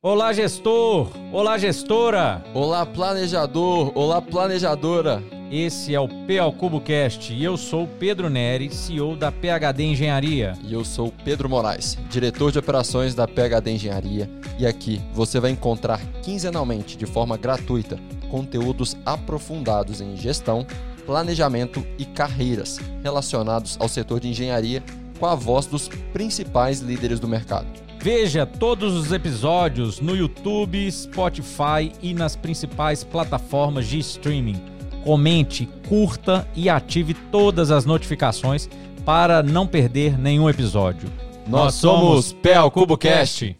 [0.00, 1.10] Olá, gestor!
[1.32, 2.44] Olá, gestora!
[2.54, 3.90] Olá, planejador!
[3.96, 5.20] Olá, planejadora!
[5.50, 10.52] Esse é o PA Cubo Cast e eu sou Pedro Neri, CEO da PHD Engenharia.
[10.62, 14.30] E eu sou Pedro Moraes, diretor de operações da PHD Engenharia.
[14.56, 17.98] E aqui você vai encontrar quinzenalmente, de forma gratuita,
[18.30, 20.64] conteúdos aprofundados em gestão,
[21.06, 24.80] planejamento e carreiras relacionados ao setor de engenharia
[25.18, 27.87] com a voz dos principais líderes do mercado.
[28.00, 34.60] Veja todos os episódios no YouTube, Spotify e nas principais plataformas de streaming.
[35.04, 38.68] Comente, curta e ative todas as notificações
[39.04, 41.08] para não perder nenhum episódio.
[41.46, 43.56] Nós somos PL Cubo Cast.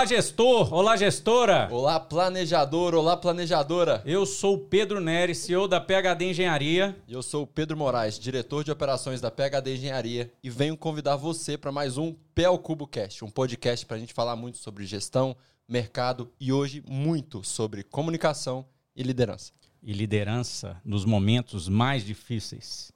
[0.00, 0.72] Olá, gestor!
[0.72, 1.68] Olá, gestora!
[1.70, 2.94] Olá, planejador!
[2.94, 4.02] Olá, planejadora!
[4.06, 6.96] Eu sou o Pedro Neri, CEO da PHD Engenharia.
[7.06, 11.16] E eu sou o Pedro Moraes, diretor de operações da PHD Engenharia, e venho convidar
[11.16, 14.86] você para mais um PL Cubo Cast, um podcast para a gente falar muito sobre
[14.86, 15.36] gestão,
[15.68, 18.64] mercado e hoje muito sobre comunicação
[18.96, 19.52] e liderança.
[19.82, 22.90] E liderança nos momentos mais difíceis.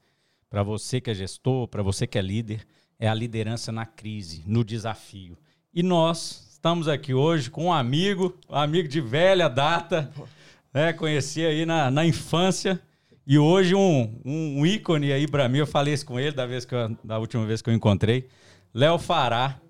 [0.49, 2.67] Para você que é gestor, para você que é líder,
[2.99, 5.37] é a liderança na crise, no desafio.
[5.71, 10.11] E nós Estamos aqui hoje com um amigo, um amigo de velha data,
[10.73, 10.95] né?
[10.95, 12.81] Conheci aí na, na infância.
[13.27, 16.65] E hoje um, um ícone aí para mim, eu falei isso com ele da, vez
[16.65, 18.31] que eu, da última vez que eu encontrei.
[18.73, 19.61] Léo Fará,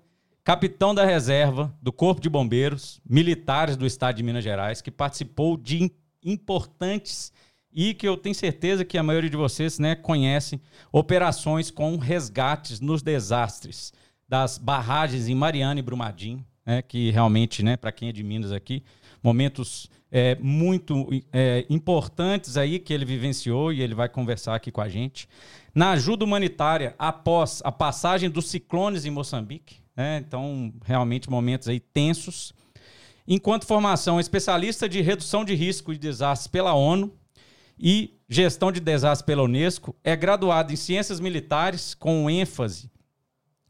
[0.41, 5.57] capitão da reserva do Corpo de Bombeiros, militares do Estado de Minas Gerais, que participou
[5.57, 5.91] de
[6.23, 7.33] importantes
[7.73, 10.61] e que eu tenho certeza que a maioria de vocês né, conhecem
[10.93, 13.91] operações com resgates nos desastres
[14.29, 18.51] das barragens em Mariana e Brumadinho, né, que realmente, né, para quem é de Minas
[18.51, 18.83] aqui,
[19.21, 24.81] momentos é, muito é, importantes aí que ele vivenciou e ele vai conversar aqui com
[24.81, 25.27] a gente.
[25.73, 31.79] Na ajuda humanitária, após a passagem dos ciclones em Moçambique, né, então realmente momentos aí
[31.79, 32.53] tensos.
[33.27, 37.13] Enquanto formação, especialista de redução de risco de desastres pela ONU
[37.77, 42.89] e gestão de desastres pela Unesco, é graduado em ciências militares com ênfase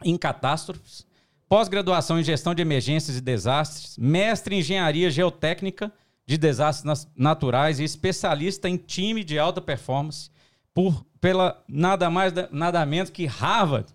[0.04, 1.06] em catástrofes
[1.48, 5.92] pós-graduação em gestão de emergências e desastres, mestre em engenharia geotécnica
[6.26, 10.30] de desastres naturais e especialista em time de alta performance
[10.74, 13.92] por pela nada mais nada menos que Harvard,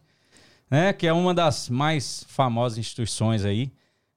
[0.71, 3.72] né, que é uma das mais famosas instituições aí.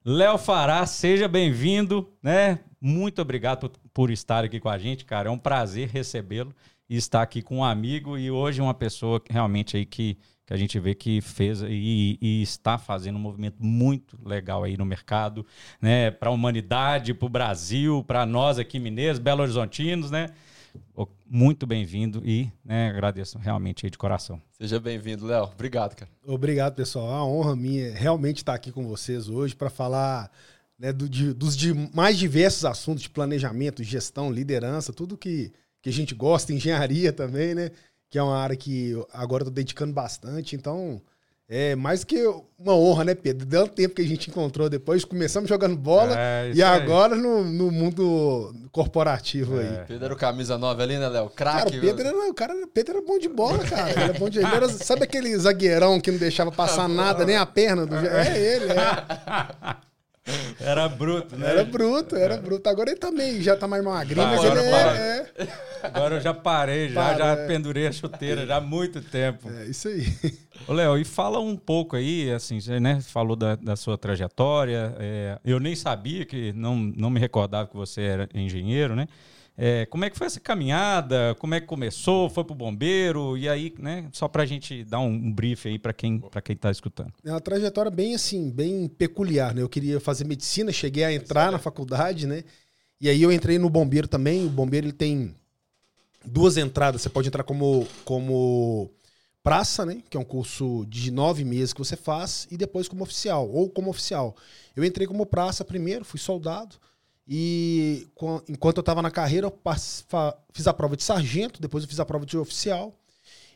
[0.05, 2.59] Léo Fará, seja bem-vindo, né?
[2.79, 5.29] Muito obrigado por, por estar aqui com a gente, cara.
[5.29, 6.53] É um prazer recebê-lo
[6.89, 10.57] e estar aqui com um amigo e hoje uma pessoa realmente aí que que a
[10.57, 15.45] gente vê que fez e, e está fazendo um movimento muito legal aí no mercado,
[15.81, 16.11] né?
[16.11, 20.29] Para a humanidade, para o Brasil, para nós aqui mineiros, Belo Horizontinos, né?
[21.29, 24.41] Muito bem-vindo e né, agradeço realmente aí de coração.
[24.51, 25.45] Seja bem-vindo, Léo.
[25.45, 26.11] Obrigado, cara.
[26.25, 27.07] Obrigado, pessoal.
[27.07, 30.31] É uma honra minha realmente estar aqui com vocês hoje para falar
[30.77, 35.89] né, do, de, dos de mais diversos assuntos de planejamento, gestão, liderança, tudo que, que
[35.89, 37.71] a gente gosta, engenharia também, né?
[38.13, 41.01] Que é uma área que agora eu tô dedicando bastante, então
[41.49, 42.23] é mais que
[42.59, 43.43] uma honra, né, Pedro?
[43.43, 47.71] Deu tempo que a gente encontrou depois, começamos jogando bola é, e agora no, no,
[47.71, 49.63] mundo corporativo é.
[49.63, 49.85] aí.
[49.87, 51.27] Pedro era o camisa 9 ali, né, Léo?
[51.31, 51.71] Craque.
[51.71, 53.89] Cara, Pedro era, o cara, Pedro era bom de bola, cara.
[53.89, 57.35] Ele era bom de, ele era, sabe aquele zagueirão que não deixava passar nada, nem
[57.35, 57.83] a perna?
[57.83, 59.75] Do, é ele, é.
[60.59, 61.49] Era bruto, né?
[61.49, 62.69] Era bruto, era bruto.
[62.69, 65.47] Agora ele também já tá mais magrinho, mas ele é, é,
[65.83, 67.47] Agora eu já parei, já, Para, já é.
[67.47, 69.49] pendurei a chuteira já há muito tempo.
[69.49, 70.05] É isso aí.
[70.65, 74.95] Ô, Léo, e fala um pouco aí, assim, você né, falou da, da sua trajetória.
[74.97, 79.07] É, eu nem sabia que, não, não me recordava que você era engenheiro, né?
[79.55, 81.35] É, como é que foi essa caminhada?
[81.37, 82.29] Como é que começou?
[82.29, 83.37] Foi pro bombeiro?
[83.37, 84.09] E aí, né?
[84.11, 87.13] Só pra gente dar um, brief aí para quem para quem tá escutando.
[87.23, 89.61] É uma trajetória bem assim, bem peculiar, né?
[89.61, 92.43] Eu queria fazer medicina, cheguei a entrar na faculdade, né?
[92.99, 94.45] E aí eu entrei no bombeiro também.
[94.45, 95.35] O bombeiro ele tem
[96.25, 97.01] duas entradas.
[97.01, 98.89] Você pode entrar como como
[99.43, 100.01] praça, né?
[100.09, 103.69] Que é um curso de nove meses que você faz, e depois como oficial, ou
[103.69, 104.35] como oficial.
[104.75, 106.77] Eu entrei como praça primeiro, fui soldado.
[107.27, 108.07] E
[108.49, 109.59] enquanto eu estava na carreira, eu
[110.51, 112.93] fiz a prova de sargento, depois eu fiz a prova de oficial.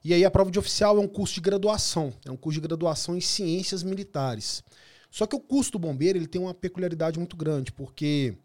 [0.03, 2.67] E aí a prova de oficial é um curso de graduação, é um curso de
[2.67, 4.63] graduação em ciências militares.
[5.11, 8.37] Só que o curso do bombeiro ele tem uma peculiaridade muito grande, porque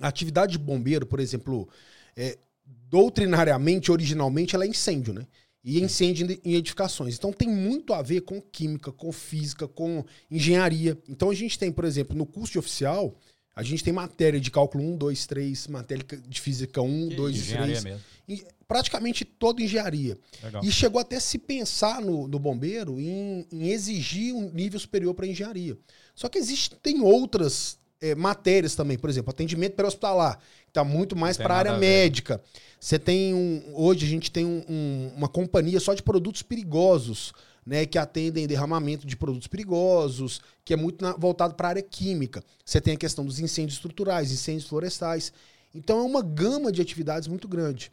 [0.00, 1.68] a atividade de bombeiro, por exemplo,
[2.16, 5.26] é, doutrinariamente, originalmente, ela é incêndio, né?
[5.62, 7.14] E incêndio em edificações.
[7.14, 10.98] Então tem muito a ver com química, com física, com engenharia.
[11.08, 13.14] Então a gente tem, por exemplo, no curso de oficial,
[13.54, 17.36] a gente tem matéria de cálculo 1, 2, 3, matéria de física 1, Que 2
[17.36, 17.84] e engenharia 3.
[17.84, 18.00] mesmo.
[18.28, 20.18] E praticamente toda engenharia.
[20.42, 20.64] Legal.
[20.64, 25.12] E chegou até a se pensar no, no bombeiro em, em exigir um nível superior
[25.14, 25.76] para engenharia.
[26.14, 31.36] Só que existem outras eh, matérias também, por exemplo, atendimento pré-hospitalar, que está muito mais
[31.36, 32.42] para a área médica.
[32.80, 33.62] Você tem um.
[33.74, 37.32] Hoje a gente tem um- um- uma companhia só de produtos perigosos,
[37.64, 37.86] né?
[37.86, 42.42] Que atendem derramamento de produtos perigosos, que é muito na- voltado para a área química.
[42.64, 45.32] Você tem a questão dos incêndios estruturais, incêndios florestais.
[45.74, 47.90] Então é uma gama de atividades muito grande.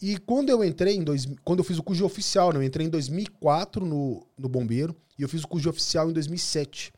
[0.00, 2.86] E quando eu entrei em dois, quando eu fiz o curso oficial, né, eu entrei
[2.86, 6.92] em 2004 no, no bombeiro e eu fiz o curso oficial em 2007.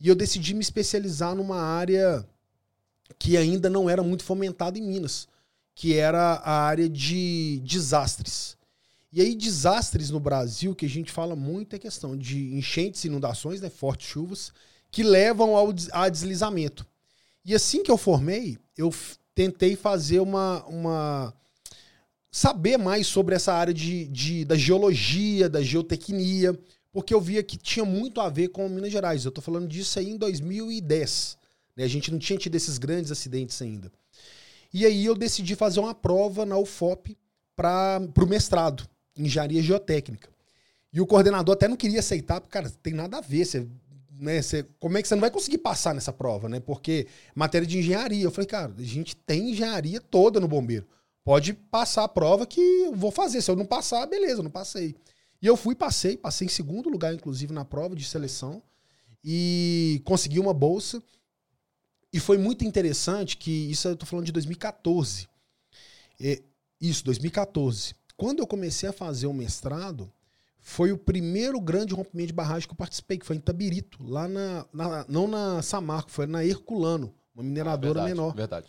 [0.00, 2.26] E eu decidi me especializar numa área
[3.18, 5.28] que ainda não era muito fomentada em Minas,
[5.76, 8.56] que era a área de desastres.
[9.12, 13.60] E aí desastres no Brasil que a gente fala muito é questão de enchentes, inundações,
[13.60, 14.52] né, fortes chuvas
[14.90, 16.86] que levam ao a deslizamento.
[17.44, 18.92] E assim que eu formei, eu
[19.34, 21.34] tentei fazer uma, uma
[22.30, 26.58] saber mais sobre essa área de, de- da geologia, da geotecnia,
[26.92, 29.24] porque eu via que tinha muito a ver com Minas Gerais.
[29.24, 31.36] Eu tô falando disso aí em 2010.
[31.76, 31.84] né?
[31.84, 33.90] A gente não tinha tido esses grandes acidentes ainda.
[34.72, 37.16] E aí eu decidi fazer uma prova na UFOP
[37.56, 40.28] para o mestrado, engenharia geotécnica.
[40.92, 43.44] E o coordenador até não queria aceitar, porque, cara, tem nada a ver.
[43.44, 43.66] Você,
[44.18, 46.60] né, você, como é que você não vai conseguir passar nessa prova, né?
[46.60, 48.24] Porque matéria de engenharia.
[48.24, 50.86] Eu falei, cara, a gente tem engenharia toda no bombeiro.
[51.24, 53.40] Pode passar a prova que eu vou fazer.
[53.40, 54.94] Se eu não passar, beleza, eu não passei.
[55.40, 58.62] E eu fui, passei, passei em segundo lugar, inclusive, na prova de seleção.
[59.24, 61.02] E consegui uma bolsa.
[62.12, 65.28] E foi muito interessante que isso eu tô falando de 2014.
[66.20, 66.42] É,
[66.80, 67.94] isso, 2014.
[68.16, 70.10] Quando eu comecei a fazer o mestrado,
[70.58, 74.28] foi o primeiro grande rompimento de barragem que eu participei, que foi em Tabirito, lá
[74.28, 78.34] na, na- não na Samarco, foi na Herculano, uma mineradora verdade, menor.
[78.34, 78.66] Verdade.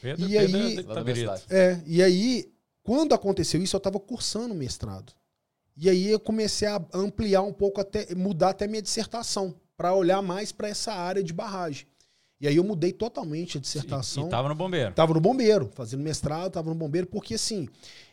[0.00, 1.42] Pedro, E Pedro aí- é universidade.
[1.50, 2.52] É, e aí,
[2.82, 5.12] quando aconteceu isso, eu estava cursando o mestrado.
[5.76, 10.22] E aí eu comecei a ampliar um pouco, até mudar até minha dissertação, para olhar
[10.22, 11.86] mais para essa área de barragem.
[12.40, 14.26] E aí eu mudei totalmente a dissertação.
[14.26, 14.92] E tava no bombeiro.
[14.92, 17.68] Tava no bombeiro, fazendo mestrado, tava no bombeiro, porque assim,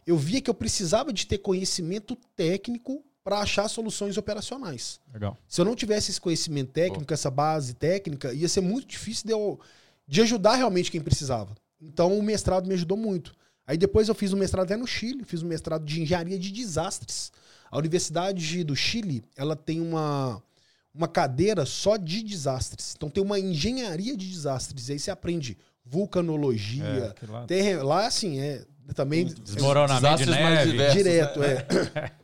[0.07, 4.99] eu via que eu precisava de ter conhecimento técnico para achar soluções operacionais.
[5.13, 5.37] Legal.
[5.47, 9.33] Se eu não tivesse esse conhecimento técnico, essa base técnica, ia ser muito difícil de,
[9.33, 9.59] eu,
[10.07, 11.55] de ajudar realmente quem precisava.
[11.81, 13.33] Então o mestrado me ajudou muito.
[13.65, 16.51] Aí depois eu fiz um mestrado até no Chile, fiz um mestrado de engenharia de
[16.51, 17.31] desastres.
[17.71, 20.43] A Universidade do Chile, ela tem uma,
[20.93, 22.93] uma cadeira só de desastres.
[22.95, 24.89] Então tem uma engenharia de desastres.
[24.89, 27.75] Aí você aprende vulcanologia, É, lá- terre...
[27.77, 28.63] lá assim, é
[28.95, 30.71] também Desmoronamento de Desastres mais neve.
[30.71, 30.97] diversos.
[30.97, 31.47] direto, né?
[31.95, 32.11] é.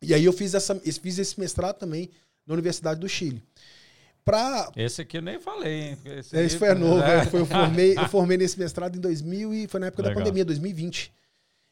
[0.00, 2.08] E aí eu fiz, essa, esse- fiz esse mestrado também
[2.46, 3.42] na Universidade do Chile.
[4.24, 5.98] Pra, Esse aqui eu nem falei, hein?
[6.04, 7.20] esse aí- foi a novo, É.
[7.20, 10.10] é, foi, eu, formei, eu formei nesse mestrado em 2000 e foi na época da
[10.10, 10.22] Legal.
[10.22, 11.10] pandemia, 2020.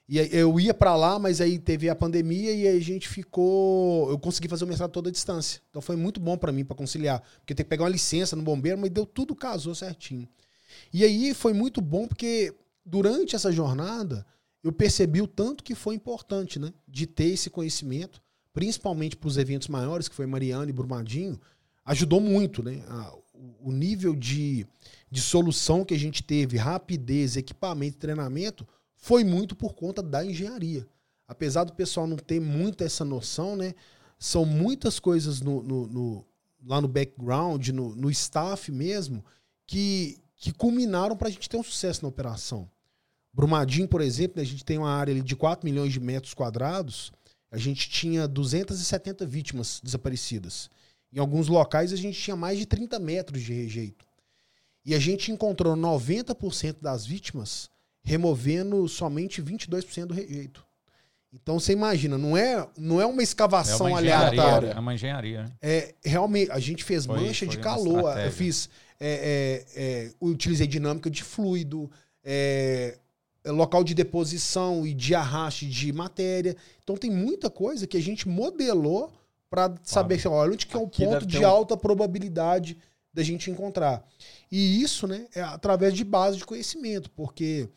[0.08, 4.08] E eu ia pra lá, mas aí teve a pandemia e aí a gente ficou,
[4.08, 5.60] eu consegui fazer o mestrado toda à distância.
[5.68, 8.42] Então foi muito bom pra mim pra conciliar, porque tem que pegar uma licença no
[8.42, 10.28] bombeiro, mas deu tudo casou certinho.
[10.92, 12.54] E aí foi muito bom porque
[12.84, 14.24] durante essa jornada
[14.62, 19.36] eu percebi o tanto que foi importante, né, de ter esse conhecimento, principalmente para os
[19.36, 21.38] eventos maiores, que foi Mariana e Brumadinho,
[21.84, 22.82] ajudou muito, né?
[22.88, 23.12] A-
[23.60, 24.66] o nível de,
[25.10, 28.66] de solução que a gente teve, rapidez, equipamento, treinamento,
[28.96, 30.86] foi muito por conta da engenharia.
[31.28, 33.74] Apesar do pessoal não ter muito essa noção, né?
[34.18, 36.24] São muitas coisas no, no- no-
[36.64, 39.24] lá no background, no, no staff mesmo,
[39.66, 42.68] que, que culminaram para a gente ter um sucesso na operação.
[43.32, 47.12] Brumadinho, por exemplo, né, a gente tem uma área de 4 milhões de metros quadrados,
[47.50, 50.70] a gente tinha 270 vítimas desaparecidas.
[51.12, 54.06] Em alguns locais a gente tinha mais de 30 metros de rejeito.
[54.84, 57.68] E a gente encontrou 90% das vítimas
[58.06, 60.64] removendo somente 22% do rejeito.
[61.32, 64.40] Então você imagina, não é, não é uma É escavação uma engenharia.
[64.40, 64.68] aleatória.
[64.68, 65.42] É uma engenharia.
[65.42, 65.52] né?
[65.60, 68.70] É, realmente, a gente fez Foi- mancha foi de calor, eu fiz.
[68.98, 71.90] é, é, é, utilizei dinâmica de fluido,
[72.24, 72.96] é,
[73.44, 76.56] é, local de deposição e de arraste de matéria.
[76.82, 79.12] Então tem muita coisa que a gente modelou
[79.50, 82.78] para saber assim, olha, onde que é o ponto de um- alta probabilidade
[83.12, 84.02] da gente encontrar.
[84.50, 87.68] E isso, né, é através de base de conhecimento, porque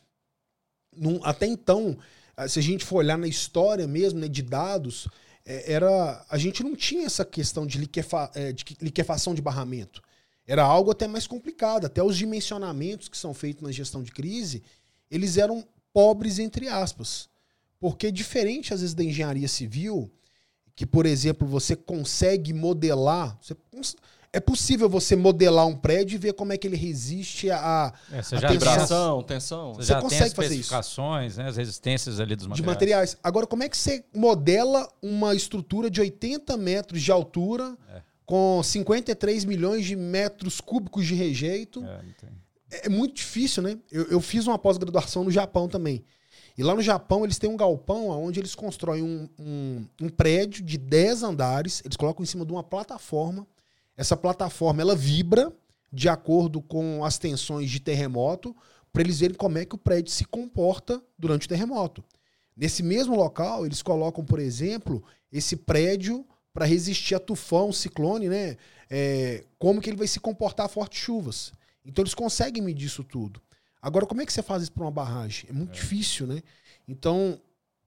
[1.00, 1.98] não- até então,
[2.36, 5.08] ah, se a gente for olhar na história mesmo, né, de dados,
[5.46, 10.02] é, era a gente não tinha essa questão de, liquefa, é, de liquefação de barramento.
[10.46, 11.86] Era algo até mais complicado.
[11.86, 14.64] Até os dimensionamentos que são feitos na gestão de crise,
[15.10, 15.64] eles eram
[15.94, 17.30] pobres, entre aspas.
[17.80, 20.12] Porque diferente, às vezes, da engenharia civil,
[20.76, 23.38] que, por exemplo, você consegue modelar.
[23.42, 23.56] Você,
[24.32, 28.22] é possível você modelar um prédio e ver como é que ele resiste a, É,
[28.22, 28.50] você a já tensão.
[28.50, 29.74] tem, Vibração, tensão.
[29.74, 30.54] você Você já tem consegue as fazer isso.
[30.56, 32.68] especificações, né, as resistências ali dos de materiais.
[32.76, 33.18] materiais.
[33.24, 38.02] Agora, como é que você modela uma estrutura de 80 metros de altura É.
[38.26, 41.84] com 53 milhões de metros cúbicos de rejeito?
[41.84, 42.30] É, tem.
[42.72, 43.78] É, é muito difícil, né?
[43.92, 46.04] Eu, eu fiz uma pós-graduação no Japão também.
[46.56, 50.62] E lá no Japão eles têm um galpão onde eles constroem um, um, um prédio
[50.64, 53.48] de 10 andares, eles colocam em cima de uma plataforma.
[54.00, 55.52] Essa plataforma ela vibra
[55.92, 58.56] de acordo com as tensões de terremoto,
[58.94, 62.02] para eles verem como é que o prédio se comporta durante o terremoto.
[62.56, 68.56] Nesse mesmo local, eles colocam, por exemplo, esse prédio para resistir a tufão, ciclone, né?
[68.90, 71.52] É, como que ele vai se comportar a fortes chuvas.
[71.84, 73.42] Então eles conseguem medir isso tudo.
[73.82, 75.50] Agora, como é que você faz isso para uma barragem?
[75.50, 76.42] É muito difícil, né?
[76.88, 77.38] Então,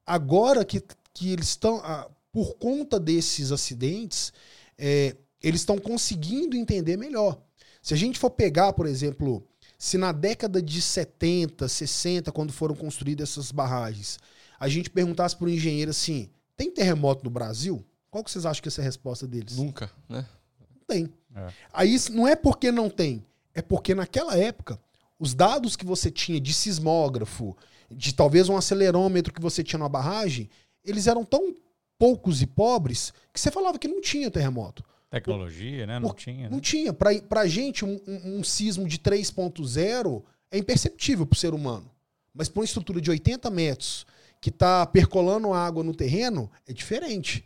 [0.04, 0.82] agora que,
[1.14, 4.30] que eles estão, ah, por conta desses acidentes,
[4.76, 7.40] é, eles estão conseguindo entender melhor.
[7.82, 9.46] Se a gente for pegar, por exemplo,
[9.78, 14.18] se na década de 70, 60, quando foram construídas essas barragens,
[14.58, 17.84] a gente perguntasse para o engenheiro assim: tem terremoto no Brasil?
[18.10, 19.56] Qual que vocês acham que essa é a resposta deles?
[19.56, 20.24] Nunca, né?
[20.60, 21.12] Não tem.
[21.34, 21.48] É.
[21.72, 24.78] Aí não é porque não tem, é porque naquela época
[25.18, 27.56] os dados que você tinha de sismógrafo,
[27.90, 30.50] de talvez um acelerômetro que você tinha na barragem,
[30.84, 31.54] eles eram tão
[31.98, 34.84] poucos e pobres que você falava que não tinha terremoto.
[35.12, 35.98] Tecnologia, né?
[35.98, 36.48] Não Por- tinha.
[36.48, 36.62] Não Né?
[36.62, 36.92] tinha.
[36.92, 41.90] Pra, pra gente, um, um- um sismo de 3.0 é imperceptível pro ser humano.
[42.34, 44.06] Mas para uma estrutura de 80 metros
[44.40, 47.44] que está percolando água no terreno, é diferente.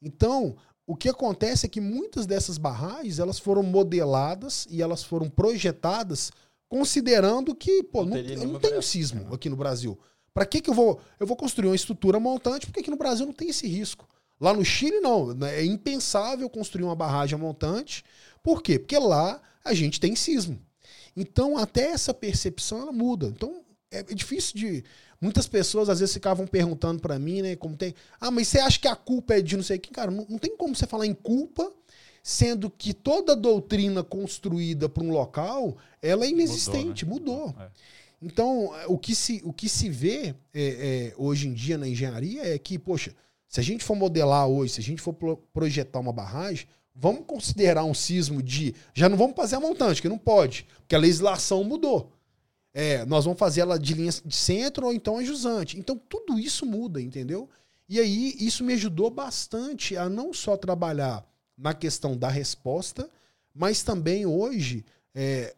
[0.00, 0.56] Então,
[0.86, 6.30] o que acontece é que muitas dessas barragens elas foram modeladas e elas foram projetadas
[6.68, 8.82] considerando que pô, Não não, eu não tem um variação.
[8.82, 9.98] sismo aqui no Brasil.
[10.32, 12.66] Para que, que eu vou eu vou construir uma estrutura montante?
[12.66, 14.06] Porque aqui no Brasil não tem esse risco.
[14.40, 15.34] Lá no Chile, não.
[15.34, 15.60] né?
[15.60, 18.04] É impensável construir uma barragem montante.
[18.42, 18.78] Por quê?
[18.78, 20.58] Porque lá a gente tem sismo.
[21.16, 23.26] Então, até essa percepção ela muda.
[23.26, 24.84] Então, é é difícil de.
[25.20, 27.56] Muitas pessoas às vezes ficavam perguntando pra mim, né?
[27.56, 27.92] Como tem.
[28.20, 29.90] Ah, mas você acha que a culpa é de não sei o que?
[29.90, 31.72] Cara, não, não tem como você falar em culpa,
[32.22, 37.52] sendo que toda doutrina construída para um local ela é inexistente, mudou.
[37.58, 37.68] É.
[38.20, 42.54] Então, o que se, o que se vê é, é, hoje em dia na engenharia
[42.54, 43.14] é que, poxa,
[43.48, 47.24] se a gente for modelar hoje, se a gente for pro- projetar uma barragem, vamos
[47.26, 48.74] considerar um sismo de.
[48.92, 52.12] Já não vamos fazer a montante, que não pode, porque a legislação mudou.
[52.74, 55.78] É, nós vamos fazer ela de linha de centro ou então a jusante.
[55.78, 57.48] Então, tudo isso muda, entendeu?
[57.88, 61.26] E aí, isso me ajudou bastante a não só trabalhar
[61.56, 63.08] na questão da resposta,
[63.54, 65.56] mas também hoje, é,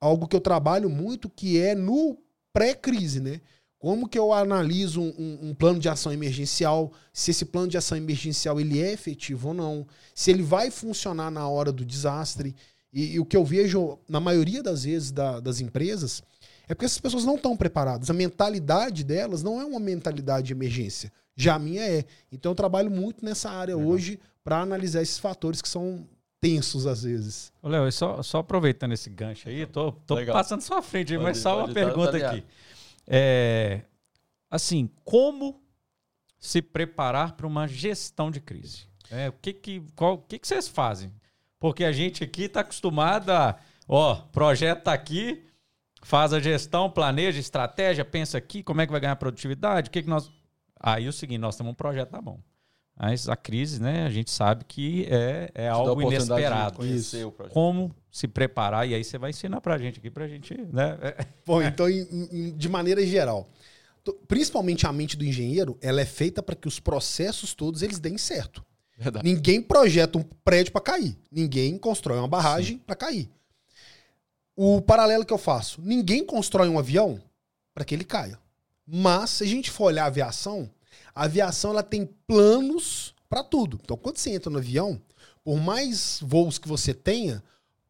[0.00, 2.18] algo que eu trabalho muito, que é no
[2.52, 3.40] pré-crise, né?
[3.78, 7.76] Como que eu analiso um, um- um plano de ação emergencial, se esse plano de
[7.78, 12.56] ação emergencial ele é efetivo ou não, se ele vai funcionar na hora do desastre.
[12.92, 16.22] E, e o que eu vejo na maioria das vezes da- das empresas
[16.68, 18.10] é porque essas pessoas não estão preparadas.
[18.10, 21.12] A mentalidade delas não é uma mentalidade de emergência.
[21.36, 22.04] Já a minha é.
[22.32, 23.90] Então eu trabalho muito nessa área Legal.
[23.92, 26.04] hoje para analisar esses fatores que são
[26.40, 27.52] tensos às vezes.
[27.62, 30.34] Léo, só, só aproveitando esse gancho aí, tô, tô Legal.
[30.34, 32.42] passando sua frente, Pode mas só uma tá- pergunta ligado.
[33.10, 33.80] É,
[34.50, 35.62] assim, como
[36.38, 38.86] se preparar para uma gestão de crise?
[39.10, 41.10] É, o que que, qual, o que que vocês fazem?
[41.58, 45.42] Porque a gente aqui está acostumado a, ó, projeto tá aqui,
[46.02, 50.02] faz a gestão, planeja, estratégia, pensa aqui, como é que vai ganhar produtividade, o que
[50.02, 50.30] que nós...
[50.78, 52.44] Aí é o seguinte, nós temos um projeto na mão.
[52.94, 56.76] Mas a crise, né, a gente sabe que é, é algo inesperado.
[56.76, 57.54] Conhecer o projeto.
[57.54, 60.96] Como se preparar, e aí você vai ensinar pra gente aqui, pra gente, né?
[61.46, 63.48] Bom, então, em- em- de maneira geral,
[64.26, 68.16] principalmente a mente do engenheiro, ela é feita para que os processos todos eles deem
[68.18, 68.64] certo.
[68.96, 69.24] Verdade.
[69.24, 71.16] Ninguém projeta um prédio para cair.
[71.30, 73.30] Ninguém constrói uma barragem para cair.
[74.56, 77.20] O paralelo que eu faço, ninguém constrói um avião
[77.72, 78.38] para que ele caia.
[78.84, 80.68] Mas se a gente for olhar a aviação,
[81.14, 83.78] a aviação ela tem planos para tudo.
[83.84, 85.00] Então, quando você entra no avião,
[85.44, 87.42] por mais voos que você tenha,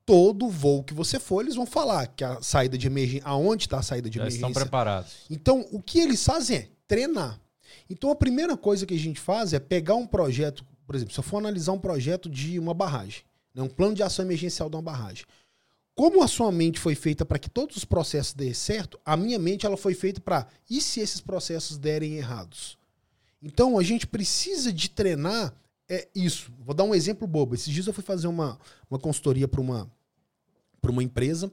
[0.09, 3.79] todo voo que você for, eles vão falar que a saída de emergência, aonde está
[3.79, 5.13] a saída de Já estão emergência, preparados.
[5.29, 7.39] então, o que eles fazem é treinar.
[7.91, 11.21] Então, a primeira coisa que a gente faz é pegar um projeto, por exemplo, se
[11.21, 13.21] eu for analisar um projeto de uma barragem,
[13.55, 15.27] né, um plano de ação emergencial de uma barragem.
[15.95, 19.39] Como a sua mente foi feita para que todos os processos dêem certo, a minha
[19.39, 22.79] mente ela foi feita para e se esses processos derem errados?
[23.43, 25.55] Então, a gente precisa de treinar
[25.89, 26.53] é isso.
[26.59, 27.55] Vou dar um exemplo bobo.
[27.55, 28.59] Esses dias eu fui fazer uma,
[28.91, 29.91] uma consultoria para uma,
[30.81, 31.51] pra uma empresa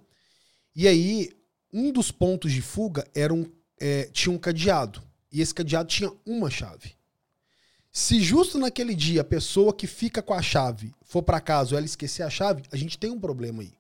[0.76, 1.32] e aí
[1.72, 3.46] um dos pontos de fuga era um
[3.80, 5.02] é, tinha um cadeado.
[5.32, 6.94] E esse cadeado tinha uma chave.
[7.92, 11.78] Se justo naquele dia a pessoa que fica com a chave for para casa ou
[11.78, 13.74] ela esquecer a chave, a gente tem um problema aí.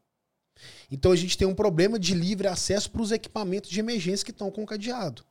[0.89, 4.31] Então a gente tem um problema de livre acesso para os equipamentos de emergência que
[4.31, 5.23] estão com o cadeado.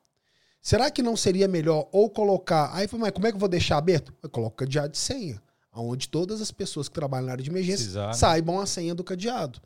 [0.60, 2.74] Será que não seria melhor ou colocar.
[2.74, 4.14] Aí, mas como é que eu vou deixar aberto?
[4.22, 5.42] Eu coloco cadeado de senha,
[5.72, 8.12] onde todas as pessoas que trabalham na área de emergência Precisar, né?
[8.14, 9.60] saibam a senha do cadeado.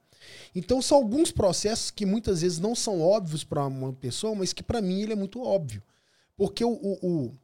[0.55, 4.63] Então são alguns processos que muitas vezes não são óbvios para uma pessoa, mas que
[4.63, 5.83] para mim ele é muito óbvio.
[6.37, 7.35] Porque o, o, o,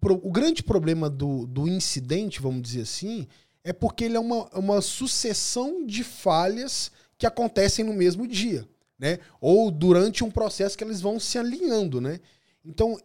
[0.00, 3.26] o grande problema do, do incidente, vamos dizer assim,
[3.62, 8.68] é porque ele é uma, uma sucessão de falhas que acontecem no mesmo dia,
[8.98, 9.18] né?
[9.40, 12.20] Ou durante um processo que eles vão se alinhando, né?
[12.64, 12.98] Então,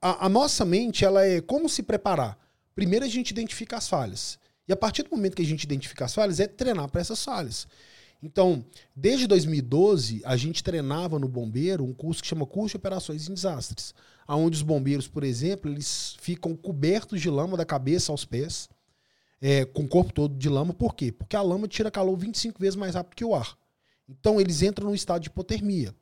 [0.00, 2.38] a, a nossa mente, ela é como se preparar.
[2.74, 4.38] Primeiro a gente identifica as falhas.
[4.66, 7.24] E a partir do momento que a gente identifica as falhas, é treinar para essas
[7.24, 7.66] falhas.
[8.22, 8.64] Então,
[8.94, 13.34] desde 2012, a gente treinava no bombeiro um curso que chama Curso de Operações em
[13.34, 13.92] Desastres,
[14.26, 18.68] aonde os bombeiros, por exemplo, eles ficam cobertos de lama da cabeça aos pés,
[19.40, 20.72] é, com o corpo todo de lama.
[20.72, 21.10] Por quê?
[21.10, 23.58] Porque a lama tira calor 25 vezes mais rápido que o ar.
[24.08, 25.92] Então, eles entram num estado de hipotermia.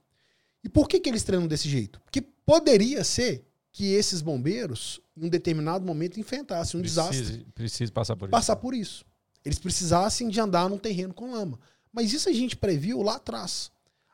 [0.62, 2.00] E por que, que eles treinam desse jeito?
[2.02, 7.92] Porque poderia ser que esses bombeiros, em um determinado momento, enfrentassem um desastre Precisa, precisa
[7.92, 8.30] passar por isso.
[8.30, 9.04] passar por isso.
[9.42, 11.58] Eles precisassem de andar num terreno com lama.
[11.92, 13.70] Mas isso a gente previu lá atrás.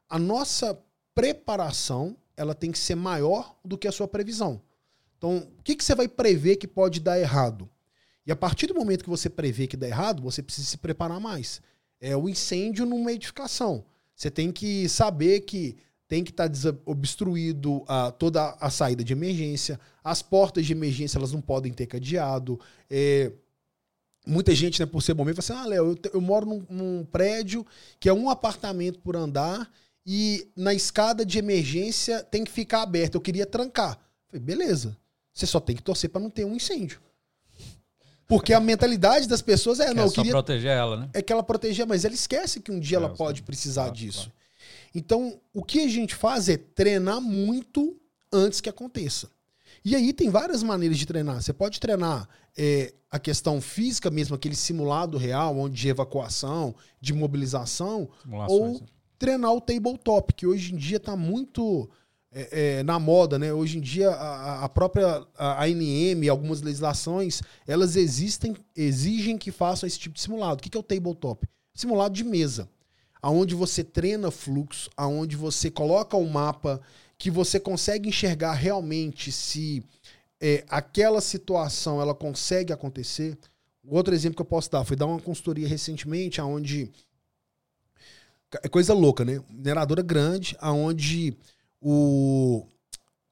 [0.08, 0.78] A nossa
[1.14, 4.60] preparação ela tem que ser maior do que a sua previsão.
[5.16, 7.68] Então, o que, que você vai prever que pode dar errado?
[8.26, 11.20] E a partir do momento que você prevê que dá errado, você precisa se preparar
[11.20, 11.62] mais.
[12.00, 13.84] É o incêndio numa edificação.
[14.14, 15.76] Você tem que saber que
[16.08, 16.50] tem que estar
[16.84, 21.86] obstruído a, toda a saída de emergência, as portas de emergência elas não podem ter
[21.86, 22.60] cadeado.
[22.88, 23.32] É,
[24.26, 27.04] muita gente, né, por ser bombeiro, fala assim: ah, Léo, eu, eu moro num, num
[27.04, 27.64] prédio
[28.00, 29.70] que é um apartamento por andar
[30.04, 33.16] e na escada de emergência tem que ficar aberta.
[33.16, 33.92] Eu queria trancar.
[34.32, 34.96] Eu Falei, beleza.
[35.32, 37.00] Você só tem que torcer para não ter um incêndio.
[38.26, 41.10] Porque a mentalidade das pessoas é, É não, eu só queria proteger ela, né?
[41.14, 43.46] é que ela protegia, mas ela esquece que um dia É, ela eu pode sei.
[43.46, 44.18] precisar Claro, disso.
[44.24, 44.32] claro.
[44.94, 47.96] Então, o que a gente faz é treinar muito
[48.32, 49.28] antes que aconteça.
[49.86, 51.40] E aí tem várias maneiras de treinar.
[51.40, 57.14] Você pode treinar é, a questão física mesmo, aquele simulado real, onde de evacuação, de
[57.14, 58.08] mobilização,
[58.48, 58.82] ou
[59.16, 61.88] treinar o tabletop, que hoje em dia está muito
[62.32, 63.52] é, é, na moda, né?
[63.52, 69.86] Hoje em dia a, a própria a ANM, algumas legislações, elas existem, exigem que façam
[69.86, 70.58] esse tipo de simulado.
[70.58, 71.46] O que que é o tabletop?
[71.72, 72.68] Simulado de mesa,
[73.22, 76.80] aonde você treina fluxo, aonde você coloca o mapa,
[77.18, 79.82] que você consegue enxergar realmente se
[80.40, 83.38] é, aquela situação ela consegue acontecer.
[83.86, 86.90] Outro exemplo que eu posso dar foi dar uma consultoria recentemente, aonde
[88.62, 89.42] é coisa louca, né?
[89.48, 91.36] Mineradora grande, aonde
[91.80, 92.66] o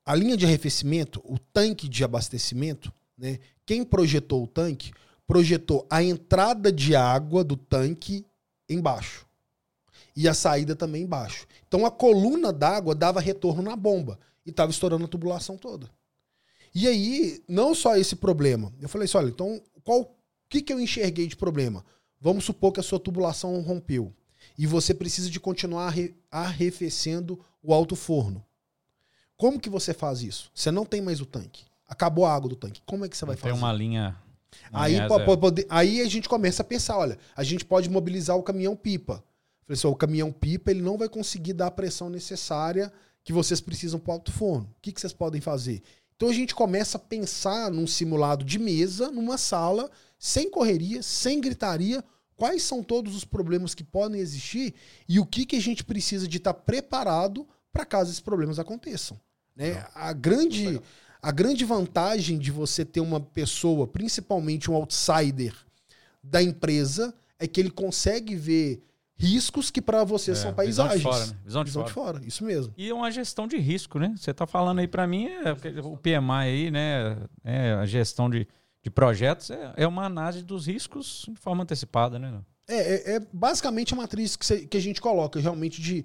[0.07, 3.39] a linha de arrefecimento, o tanque de abastecimento, né?
[3.65, 4.93] Quem projetou o tanque
[5.27, 8.25] projetou a entrada de água do tanque
[8.69, 9.24] embaixo
[10.17, 11.47] e a saída também embaixo.
[11.67, 15.91] Então a coluna d'água dava retorno na bomba e estava estourando a tubulação toda.
[16.75, 18.73] E aí, não só esse problema.
[18.81, 20.11] Eu falei assim, olha, então qual o
[20.49, 21.85] que, que eu enxerguei de problema?
[22.21, 24.13] Vamos supor que a sua tubulação rompeu
[24.59, 28.45] e você precisa de continuar arre- arrefecendo o alto forno.
[29.37, 30.51] Como que você faz isso?
[30.55, 31.65] Você não tem mais o tanque.
[31.89, 32.81] Acabou a água do tanque.
[32.87, 33.55] Como é que você vai Tem fazer?
[33.55, 34.17] uma linha.
[34.71, 38.37] uma Aí, linha pode- aí a gente começa a pensar, olha, a gente pode mobilizar
[38.37, 39.23] o caminhão pipa.
[39.67, 43.61] Falei assim, o caminhão pipa ele não vai conseguir dar a pressão necessária que vocês
[43.61, 44.65] precisam para o alto forno.
[44.65, 45.83] O que, que vocês podem fazer?
[46.17, 51.41] Então a gente começa a pensar num simulado de mesa, numa sala, sem correria, sem
[51.41, 52.05] gritaria,
[52.37, 54.75] quais são todos os problemas que podem existir
[55.09, 59.19] e o que, que a gente precisa de estar preparado para caso esses problemas aconteçam.
[59.57, 59.85] Né?
[59.95, 60.81] A grande
[61.25, 65.55] a grande vantagem de você ter uma pessoa, principalmente um outsider
[66.23, 68.85] da empresa, é que ele consegue ver
[69.25, 71.03] riscos que para você É, são visão de paisagens.
[71.03, 71.37] fora, né?
[71.45, 71.89] Visão de Visão fora.
[71.89, 72.73] de fora, isso mesmo.
[72.77, 74.15] E é uma gestão de risco, né?
[74.17, 77.17] Você está falando aí para mim, é, o PMI aí, né?
[77.43, 78.47] É, a gestão de,
[78.83, 82.41] de projetos é, é uma análise dos riscos de forma antecipada, né?
[82.69, 86.05] É, é, é basicamente a matriz que, cê- que a gente coloca realmente de,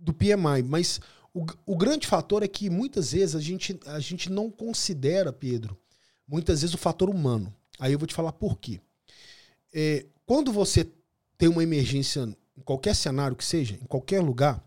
[0.00, 0.62] do PMI.
[0.68, 1.00] Mas
[1.32, 5.78] o, o grande fator é que muitas vezes a gente, a gente não considera, Pedro,
[6.26, 7.54] muitas vezes o fator humano.
[7.78, 8.80] Aí eu vou te falar por quê.
[9.72, 10.88] É, quando você
[11.36, 14.62] tem uma emergência, em qualquer cenário que seja, em qualquer lugar,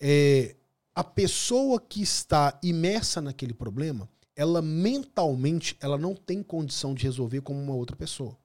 [0.00, 0.54] é,
[0.94, 7.40] a pessoa que está imersa naquele problema, ela mentalmente ela não tem condição de resolver
[7.40, 8.36] como uma outra pessoa.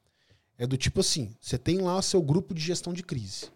[0.57, 3.47] É do tipo assim, você tem lá seu grupo de gestão de crise.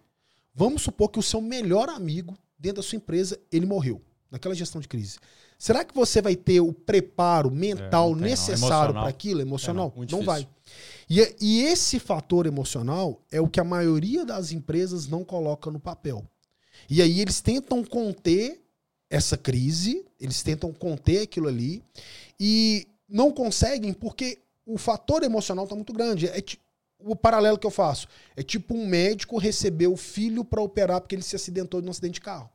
[0.53, 4.01] Vamos supor que o seu melhor amigo dentro da sua empresa, ele morreu.
[4.31, 5.17] naquela gestão de crise,
[5.57, 8.29] será que você vai ter o preparo mental É, não tem, não.
[8.29, 9.93] necessário para aquilo, emocional?
[9.95, 10.45] Muito não difícil.
[10.45, 10.54] vai.
[11.09, 15.69] E, é- e esse fator emocional é o que a maioria das empresas não coloca
[15.69, 16.25] no papel.
[16.89, 18.61] E aí eles tentam conter
[19.09, 21.83] essa crise, eles tentam conter aquilo ali
[22.39, 26.27] e não conseguem porque o fator emocional está muito grande.
[26.27, 26.41] É
[26.99, 31.13] o paralelo que eu faço é tipo um médico receber o filho para operar porque
[31.13, 32.49] ele se acidentou num acidente de carro.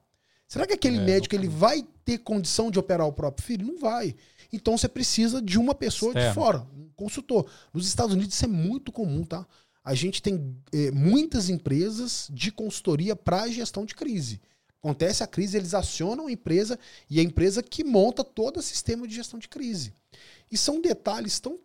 [0.50, 3.64] Será que aquele É, médico ele vai ter condição de operar o próprio filho?
[3.64, 4.16] Não vai.
[4.52, 6.34] Então você precisa de uma pessoa de Externo.
[6.34, 7.48] fora, um consultor.
[7.72, 9.46] Nos Estados Unidos isso é muito comum, tá?
[9.84, 14.40] A gente tem eh, muitas empresas de consultoria para gestão de crise.
[14.82, 16.76] Acontece a crise, eles acionam a empresa
[17.08, 19.94] e é a empresa que monta todo o sistema de gestão de crise.
[20.50, 21.60] E são detalhes tão,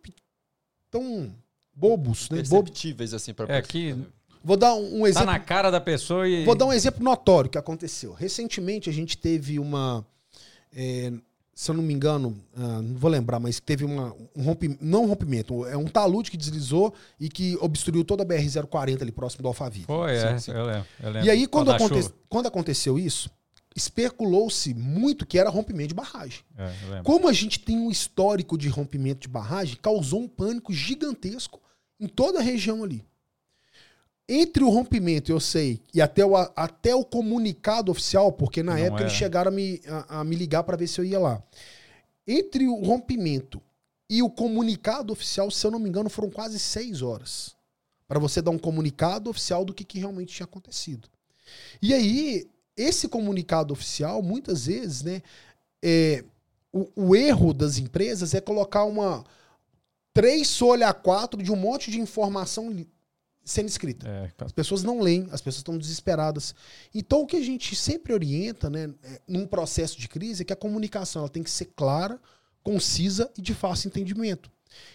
[0.92, 1.34] tão
[1.74, 2.36] bobos, né?
[2.36, 3.96] Perceptíveis, assim, pra É que
[4.46, 5.26] Vou dar um, um tá exemplo.
[5.26, 6.44] na cara da pessoa e.
[6.44, 8.12] Vou dar um exemplo notório que aconteceu.
[8.12, 10.06] Recentemente a gente teve uma.
[10.72, 11.12] é,
[11.52, 15.04] se eu não me engano, ah, não vou lembrar, mas teve uma, um rompimento, não
[15.04, 19.42] um rompimento, é um talude que deslizou e que obstruiu toda a BR-040 ali próximo
[19.42, 19.86] do Alphaville.
[19.86, 20.34] Foi, é.
[20.34, 20.50] Sim, sim.
[20.52, 21.26] Eu lembro, eu lembro.
[21.26, 23.28] E aí, quando, aconte- quando aconteceu isso,
[23.74, 26.40] especulou-se muito que era rompimento de barragem.
[26.56, 27.02] É.
[27.02, 31.60] Como a gente tem um histórico de rompimento de barragem, causou um pânico gigantesco
[31.98, 33.02] em toda a região ali.
[34.28, 38.78] Entre o rompimento, eu sei, e até o, até o comunicado oficial, porque na Não
[38.78, 39.04] época é.
[39.04, 41.40] eles chegaram a me, a, a me ligar para ver se eu ia lá.
[42.26, 43.62] Entre o rompimento
[44.10, 47.54] e o comunicado oficial, se eu não me engano, foram quase seis horas.
[48.08, 51.08] Para você dar um comunicado oficial do que, que realmente tinha acontecido.
[51.80, 55.22] E aí, esse comunicado oficial, muitas vezes, né,
[55.82, 56.24] é,
[56.72, 59.24] o, o erro das empresas é colocar uma
[60.12, 62.72] três folha a quatro de um monte de informação
[63.46, 64.08] sendo escrita.
[64.08, 66.54] É, As pessoas não leem, as pessoas estão desesperadas.
[66.92, 70.52] Então, o que a gente sempre orienta, né, é, num processo de crise, é que
[70.52, 72.20] a comunicação ela tem que ser clara,
[72.62, 74.50] concisa e de fácil entendimento.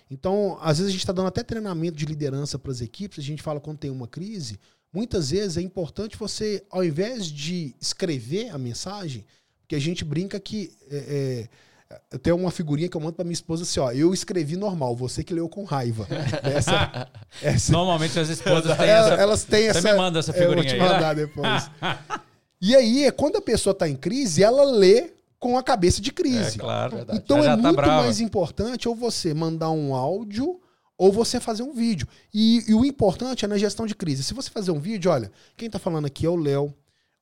[0.10, 3.24] Então, às vezes a gente está dando até treinamento de liderança para as equipes, a
[3.24, 4.60] gente fala quando tem uma crise,
[4.92, 9.26] muitas vezes é importante você, ao invés de escrever a mensagem,
[9.62, 10.76] porque a gente brinca que.
[10.90, 11.71] É, é,
[12.12, 14.96] eu tenho uma figurinha que eu mando para minha esposa assim: ó, eu escrevi normal,
[14.96, 16.08] você que leu com raiva.
[16.44, 17.08] Essa,
[17.42, 19.22] essa, Normalmente as esposas têm ela- essa.
[19.22, 19.92] elas têm Você essa.
[19.92, 20.80] me manda essa É, eu vou figurinha te aí.
[20.88, 20.94] né?
[20.94, 21.72] mandar depois.
[22.62, 26.10] e aí, é quando a pessoa está em crise, ela lê com a cabeça de
[26.10, 26.58] É, crise.
[26.60, 26.98] claro.
[26.98, 27.20] Verdade.
[27.24, 28.02] Então Já é já tá muito brava.
[28.04, 30.60] mais importante ou você mandar um áudio
[30.98, 32.08] ou você fazer um vídeo.
[32.32, 34.24] E, e o importante é na gestão de crise.
[34.24, 36.72] Se você fazer um vídeo, olha, quem está falando aqui é o Léo.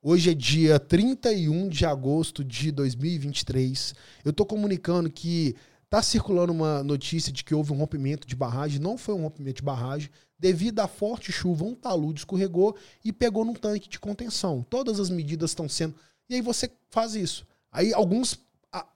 [0.02, 3.94] Hoje é dia 31 de agosto de 2023.
[4.24, 8.80] Eu estou comunicando que está circulando uma notícia de que houve um rompimento de barragem.
[8.80, 10.08] Não foi um rompimento de barragem.
[10.38, 14.64] Devido à forte chuva, um talude escorregou e pegou num tanque de contenção.
[14.70, 15.94] Todas as medidas estão sendo.
[16.30, 17.46] E aí você faz isso.
[17.70, 18.40] Aí alguns,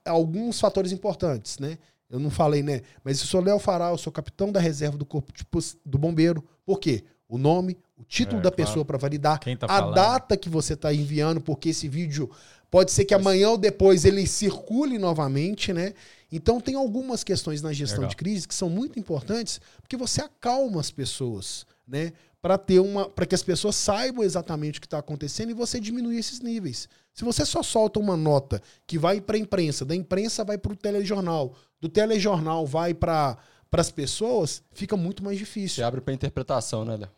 [0.03, 1.77] alguns fatores importantes, né?
[2.09, 2.81] Eu não falei, né?
[3.03, 5.45] Mas eu sou Léo Fará, eu sou capitão da reserva do corpo de
[5.85, 6.43] do bombeiro.
[6.65, 7.03] Por quê?
[7.29, 8.55] O nome, o título É, da claro.
[8.55, 9.95] pessoa para validar, tá a falando.
[9.95, 12.29] data que você está enviando, porque esse vídeo
[12.69, 15.93] pode ser que amanhã ou depois ele circule novamente, né?
[16.31, 18.09] Então tem algumas questões na gestão Legal.
[18.09, 22.11] de crise que são muito importantes, porque você acalma as pessoas, né?
[22.41, 25.79] Para ter uma, para que as pessoas saibam exatamente o que está acontecendo e você
[25.79, 26.87] diminuir esses níveis.
[27.13, 30.73] Se você só solta uma nota que vai para a imprensa, da imprensa vai para
[30.73, 33.37] o telejornal, do telejornal vai para
[33.71, 35.85] as pessoas, fica muito mais Se difícil.
[35.85, 37.09] abre pra interpretação, né, Léo?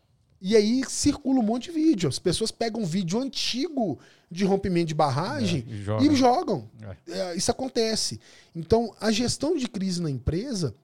[0.41, 2.08] E aí circula um monte de vídeo.
[2.10, 6.06] As pessoas pegam um vídeo antigo de rompimento de barragem É, e joga.
[6.06, 6.69] e jogam.
[7.08, 7.19] É.
[7.19, 8.19] É, isso acontece.
[8.56, 10.76] Então, a gestão de crise na empresa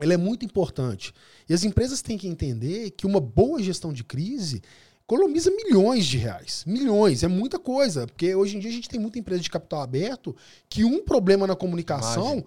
[0.00, 1.12] ela é muito importante.
[1.48, 4.62] E as empresas têm que entender que uma boa gestão de crise
[5.04, 6.62] economiza milhões de reais.
[6.66, 8.06] Milhões, é muita coisa.
[8.06, 10.36] Porque hoje em dia a gente tem muita empresa de capital aberto
[10.68, 12.44] que um problema na comunicação, Imagem.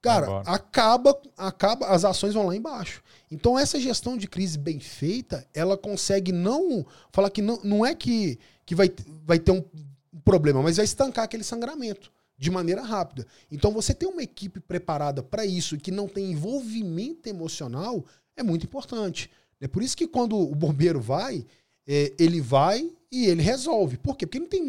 [0.00, 3.02] Cara, acaba, acaba, as ações vão lá embaixo.
[3.30, 7.94] Então essa gestão de crise bem feita, ela consegue não falar que não, não é
[7.94, 8.90] que, que vai,
[9.24, 9.64] vai ter um
[10.24, 13.26] problema, mas vai estancar aquele sangramento de maneira rápida.
[13.50, 18.04] Então você ter uma equipe preparada para isso e que não tem envolvimento emocional
[18.36, 19.30] é muito importante.
[19.60, 21.44] É por isso que quando o bombeiro vai,
[21.86, 23.96] é, ele vai e ele resolve.
[23.96, 24.26] Por quê?
[24.26, 24.64] Porque não tem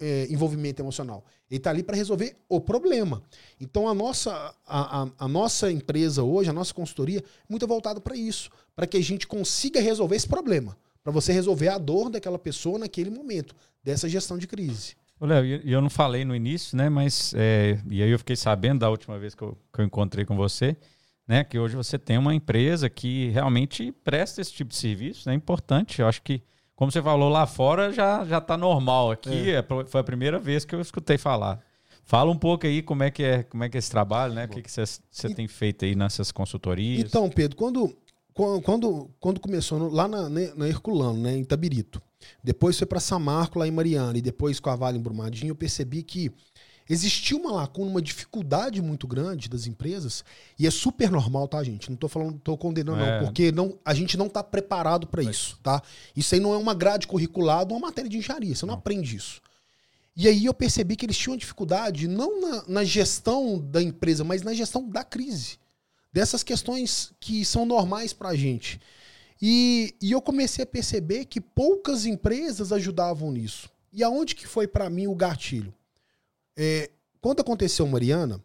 [0.00, 1.24] é, envolvimento emocional.
[1.50, 3.22] Ele está ali para resolver o problema.
[3.60, 4.30] Então a nossa,
[4.66, 8.86] a, a- a nossa empresa hoje, a nossa consultoria, é muito voltada para isso, para
[8.86, 13.10] que a gente consiga resolver esse problema, para você resolver a dor daquela pessoa naquele
[13.10, 14.94] momento, dessa gestão de crise.
[15.20, 16.88] Léo, e eu não falei no início, né?
[16.88, 20.24] Mas é, e aí eu fiquei sabendo da última vez que eu, que eu encontrei
[20.24, 20.74] com você,
[21.26, 21.44] né?
[21.44, 25.34] Que hoje você tem uma empresa que realmente presta esse tipo de serviço, né?
[25.34, 26.00] Importante.
[26.00, 26.42] Eu acho que,
[26.74, 29.10] como você falou lá fora, já já está normal.
[29.12, 31.60] Aqui é, pro- foi a primeira vez que eu escutei falar.
[32.04, 34.46] Fala um pouco aí como é que é, como é, que é esse trabalho, né?
[34.46, 34.82] O que você
[35.28, 37.00] que tem feito aí nessas consultorias?
[37.08, 37.96] Então, Pedro, quando,
[38.34, 42.02] quando, quando começou no, lá na, né, na Herculano, né, em Tabirito,
[42.42, 45.54] depois foi para Samarco, lá em Mariana, e depois com a Vale em Brumadinho, eu
[45.54, 46.32] percebi que
[46.92, 50.24] existia uma lacuna, uma dificuldade muito grande das empresas,
[50.58, 51.88] e é super normal, tá, gente?
[51.88, 53.20] Não tô falando, tô condenando, é.
[53.20, 55.80] não, porque não, a gente não tá preparado para isso, tá?
[56.16, 59.16] Isso aí não é uma grade curricular uma matéria de engenharia, você não, não, aprende
[59.16, 59.40] isso.
[60.16, 64.42] E aí eu percebi que eles tinham dificuldade não na, na gestão da empresa, mas
[64.42, 65.58] na gestão da crise.
[66.12, 68.80] Dessas questões que são normais para a gente.
[69.40, 73.70] E, e eu comecei a perceber que poucas empresas ajudavam nisso.
[73.92, 75.72] E aonde que foi para mim o gatilho?
[76.56, 78.42] É, quando aconteceu Mariana,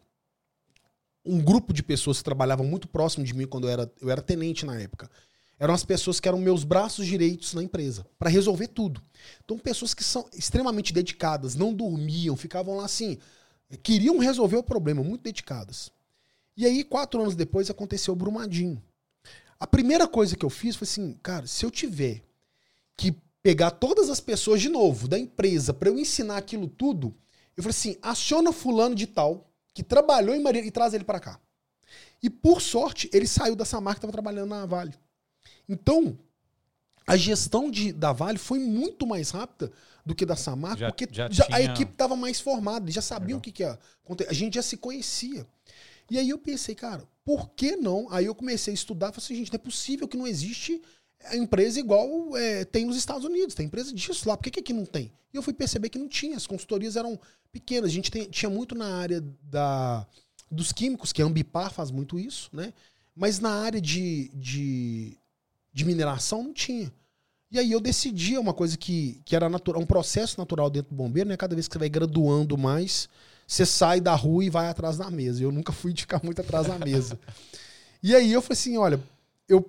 [1.24, 4.22] um grupo de pessoas que trabalhavam muito próximo de mim quando eu era, eu era
[4.22, 5.10] tenente na época,
[5.58, 9.02] eram as pessoas que eram meus braços direitos na empresa, para resolver tudo.
[9.44, 13.18] Então, pessoas que são extremamente dedicadas, não dormiam, ficavam lá assim,
[13.82, 15.90] queriam resolver o problema, muito dedicadas.
[16.56, 18.82] E aí, quatro anos depois, aconteceu o Brumadinho.
[19.58, 22.22] A primeira coisa que eu fiz foi assim, cara, se eu tiver
[22.96, 27.14] que pegar todas as pessoas de novo da empresa para eu ensinar aquilo tudo,
[27.56, 31.20] eu falei assim: aciona fulano de tal, que trabalhou em Maria, e traz ele para
[31.20, 31.40] cá.
[32.22, 34.94] E por sorte, ele saiu dessa marca que estava trabalhando na Vale.
[35.68, 36.18] Então,
[37.06, 39.72] a gestão de, da Vale foi muito mais rápida
[40.04, 41.56] do que da Samarco, já, porque já já, tinha...
[41.56, 44.30] a equipe estava mais formada, eles já sabiam o que, que ia acontecer.
[44.30, 45.46] A gente já se conhecia.
[46.10, 48.06] E aí eu pensei, cara, por que não?
[48.10, 50.80] Aí eu comecei a estudar, falei assim, gente, não é possível que não existe
[51.32, 54.72] empresa igual é, tem nos Estados Unidos, tem empresa disso lá, por que, que aqui
[54.72, 55.12] não tem?
[55.32, 57.18] E eu fui perceber que não tinha, as consultorias eram
[57.52, 60.06] pequenas, a gente tem, tinha muito na área da,
[60.50, 62.72] dos químicos, que a Ambipar faz muito isso, né?
[63.14, 65.16] Mas na área de, de,
[65.72, 66.92] de mineração não tinha.
[67.50, 70.96] E aí eu decidi uma coisa que, que era natural, um processo natural dentro do
[70.96, 71.36] bombeiro, né?
[71.36, 73.08] Cada vez que você vai graduando mais,
[73.46, 75.42] você sai da rua e vai atrás da mesa.
[75.42, 77.18] Eu nunca fui ficar muito atrás da mesa.
[78.02, 79.00] e aí eu falei assim, olha,
[79.48, 79.64] eu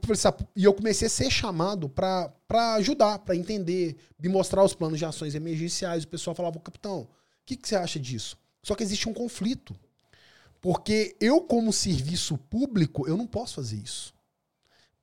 [0.56, 2.34] e eu comecei a ser chamado para
[2.76, 6.04] ajudar, para entender, me mostrar os planos de ações emergenciais.
[6.04, 7.10] O pessoal falava, capitão, o
[7.46, 8.38] que, que você acha disso?
[8.64, 9.76] Só que existe um conflito.
[10.60, 14.14] Porque eu, como serviço público, eu não posso fazer isso.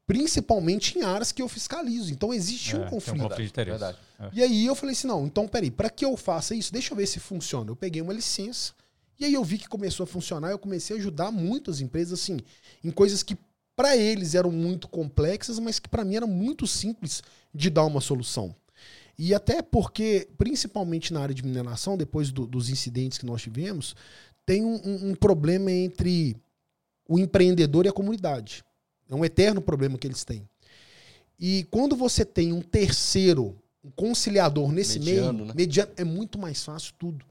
[0.07, 2.13] Principalmente em áreas que eu fiscalizo.
[2.13, 3.25] Então existe é, um conflito.
[3.25, 3.99] Um conflito de Verdade.
[4.19, 4.31] É.
[4.33, 6.97] E aí eu falei assim: não, então peraí, para que eu faça isso, deixa eu
[6.97, 7.71] ver se funciona.
[7.71, 8.75] Eu peguei uma licença,
[9.19, 12.39] e aí eu vi que começou a funcionar, eu comecei a ajudar muitas empresas, assim,
[12.83, 13.39] em coisas que
[13.77, 18.01] para eles eram muito complexas, mas que para mim era muito simples de dar uma
[18.01, 18.55] solução.
[19.19, 23.95] E até porque, principalmente na área de mineração, depois do, dos incidentes que nós tivemos,
[24.45, 26.37] tem um, um, problema entre
[27.09, 28.65] o empreendedor e a comunidade.
[29.09, 30.49] É um eterno problema que eles têm.
[31.39, 35.55] E quando você tem um terceiro, um conciliador nesse mediano, meio, né?
[35.55, 37.25] mediano, é muito mais fácil tudo.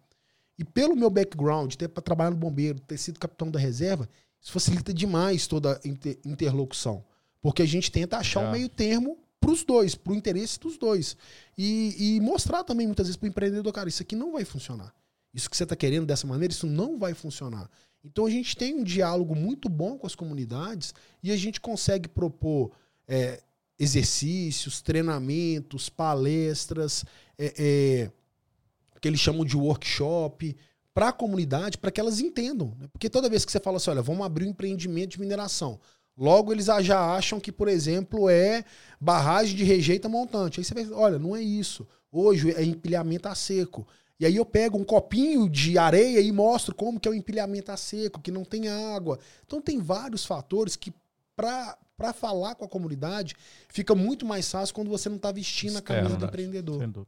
[0.58, 4.08] E pelo meu background, ter para trabalhar no bombeiro, ter sido capitão da reserva,
[4.43, 7.03] isso facilita demais toda a inter interlocução.
[7.41, 8.47] Porque a gente tenta achar é.
[8.47, 11.17] um meio termo para os dois, para o interesse dos dois.
[11.58, 14.93] E, e, mostrar também, muitas vezes, para o empreendedor, cara, isso aqui não vai funcionar.
[15.34, 17.69] Isso que você está querendo dessa maneira, isso não vai funcionar.
[18.03, 22.10] Então a gente tem um diálogo muito bom com as comunidades e a gente consegue
[22.10, 22.71] propor
[23.08, 23.41] é,
[23.79, 27.06] exercícios, treinamentos, palestras,
[27.38, 28.12] é, é,
[28.99, 30.56] que eles chamam de workshop,
[30.93, 32.75] para a comunidade, para que elas entendam.
[32.79, 32.88] Né?
[32.91, 35.79] Porque toda vez que você fala assim, olha, vamos abrir um empreendimento de mineração,
[36.15, 38.63] logo eles já acham que, por exemplo, é
[38.99, 40.60] barragem de rejeita montante.
[40.60, 41.88] Aí você vai, olha, não é isso.
[42.12, 43.88] Hoje é empilhamento a seco.
[44.19, 47.71] E aí eu pego um copinho de areia e mostro como que é o empilhamento
[47.71, 49.19] a seco, que não tem água.
[49.45, 50.93] Então tem vários fatores que
[51.36, 53.36] para falar com a comunidade
[53.67, 57.08] fica muito mais fácil quando você não está vestindo Externo, a camisa do empreendedor.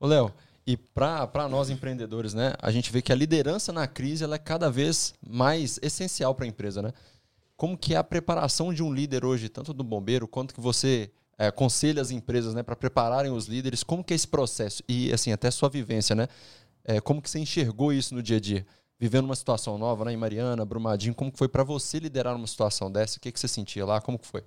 [0.00, 0.34] Ô, Léo,
[0.66, 4.38] e para nós empreendedores, né, a gente vê que a liderança na crise ela é
[4.38, 6.92] cada vez mais essencial para a empresa, né?
[7.56, 11.10] Como que é a preparação de um líder hoje, tanto do bombeiro quanto que você
[11.36, 13.82] é, aconselha as empresas, né, para prepararem os líderes?
[13.82, 16.28] Como que é esse processo e assim até sua vivência, né?
[16.84, 18.66] É, como que você enxergou isso no dia a dia?
[18.98, 22.46] Vivendo uma situação nova, né, em Mariana, Brumadinho, como que foi para você liderar uma
[22.46, 23.18] situação dessa?
[23.18, 24.00] O que que você sentia lá?
[24.00, 24.44] Como que foi?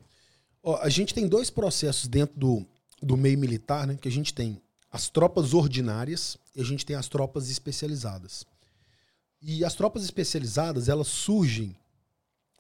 [0.64, 2.66] Ó, a gente tem dois processos dentro do,
[3.02, 3.98] do meio militar, né?
[4.00, 4.62] Que a gente tem
[4.96, 8.46] as tropas ordinárias e a gente tem as tropas especializadas.
[9.42, 11.76] E as tropas especializadas, elas surgem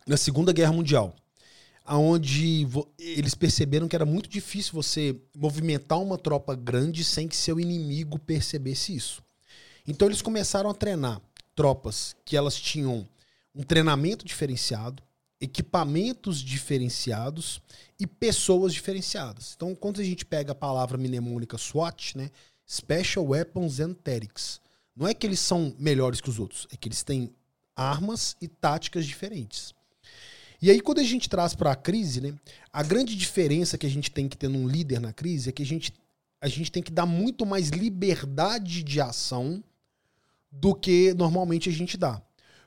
[0.05, 1.15] na Segunda Guerra Mundial,
[1.85, 2.67] aonde
[2.99, 8.19] eles perceberam que era muito difícil você movimentar uma tropa grande sem que seu inimigo
[8.19, 9.23] percebesse isso.
[9.87, 11.21] Então eles começaram a treinar
[11.55, 13.07] tropas que elas tinham
[13.55, 15.01] um treinamento diferenciado,
[15.39, 17.61] equipamentos diferenciados
[17.99, 19.53] e pessoas diferenciadas.
[19.55, 22.31] Então, quando a gente pega a palavra mnemônica SWAT, né,
[22.67, 24.61] Special Weapons and Tactics,
[24.95, 27.29] Não é que eles são melhores que os outros, é que eles têm
[27.75, 29.73] armas e táticas diferentes.
[30.61, 32.33] E aí, quando a gente traz para a crise, né,
[32.71, 35.61] a grande diferença que a gente tem que ter num líder na crise é que
[35.61, 35.93] a gente,
[36.39, 39.61] a gente tem que dar muito mais liberdade de ação
[40.49, 42.21] do que normalmente a gente dá.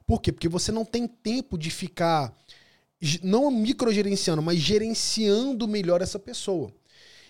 [0.06, 0.30] Por quê?
[0.30, 2.36] Porque você não tem tempo de ficar,
[3.22, 6.72] não microgerenciando, mas gerenciando melhor essa pessoa.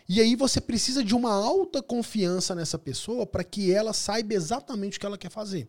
[0.08, 4.96] E aí você precisa de uma alta confiança nessa pessoa para que ela saiba exatamente
[4.96, 5.68] o que ela quer fazer.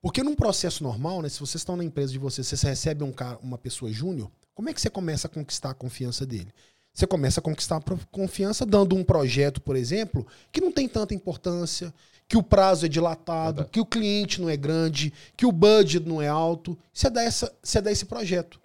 [0.00, 3.12] Porque num processo normal, né, se vocês estão na empresa de vocês, você recebe um
[3.12, 6.52] cara, uma pessoa júnior, como é que você começa a conquistar a confiança dele?
[6.92, 11.14] Você começa a conquistar a confiança dando um projeto, por exemplo, que não tem tanta
[11.14, 11.94] importância,
[12.28, 16.20] que o prazo é dilatado, que o cliente não é grande, que o budget não
[16.20, 16.76] é alto.
[16.92, 18.60] Você dá, essa, você dá esse projeto.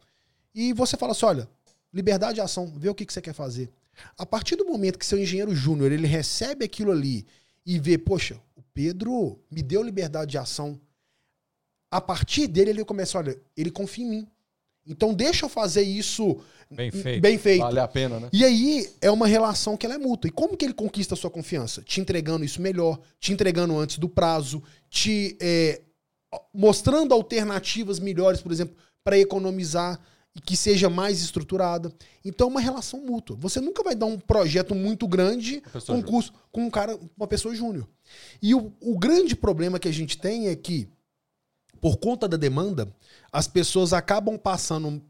[0.57, 1.47] E você fala assim: olha,
[1.93, 3.69] liberdade de ação, vê o que, que você quer fazer.
[4.17, 7.27] A partir do momento que seu engenheiro júnior ele recebe aquilo ali
[7.63, 10.79] e vê, poxa, o Pedro me deu liberdade de ação.
[11.91, 14.27] A partir dele ele começa, olha, ele confia em mim.
[14.85, 16.39] Então deixa eu fazer isso
[16.71, 17.21] bem feito.
[17.21, 17.61] bem feito.
[17.61, 18.29] Vale a pena, né?
[18.33, 20.27] E aí é uma relação que ela é mútua.
[20.27, 21.83] E como que ele conquista a sua confiança?
[21.83, 25.81] Te entregando isso melhor, te entregando antes do prazo, te é,
[26.51, 29.99] mostrando alternativas melhores, por exemplo, para economizar
[30.37, 31.91] e que seja mais estruturada.
[32.23, 33.35] Então, é uma relação mútua.
[33.37, 37.55] Você nunca vai dar um projeto muito grande com, curso, com um cara, uma pessoa
[37.55, 37.89] júnior.
[38.39, 40.87] E o, o grande problema que a gente tem é que,
[41.81, 42.87] por conta da demanda,
[43.31, 45.01] as pessoas acabam passando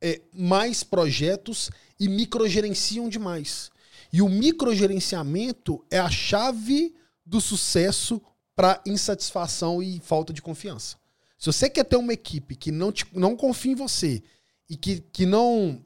[0.00, 3.72] é, mais projetos e microgerenciam demais.
[4.12, 6.94] E o microgerenciamento é a chave
[7.26, 8.22] do sucesso
[8.54, 10.96] para insatisfação e falta de confiança.
[11.36, 14.22] Se você quer ter uma equipe que não, te, não confia em você
[14.68, 15.82] e que, que não.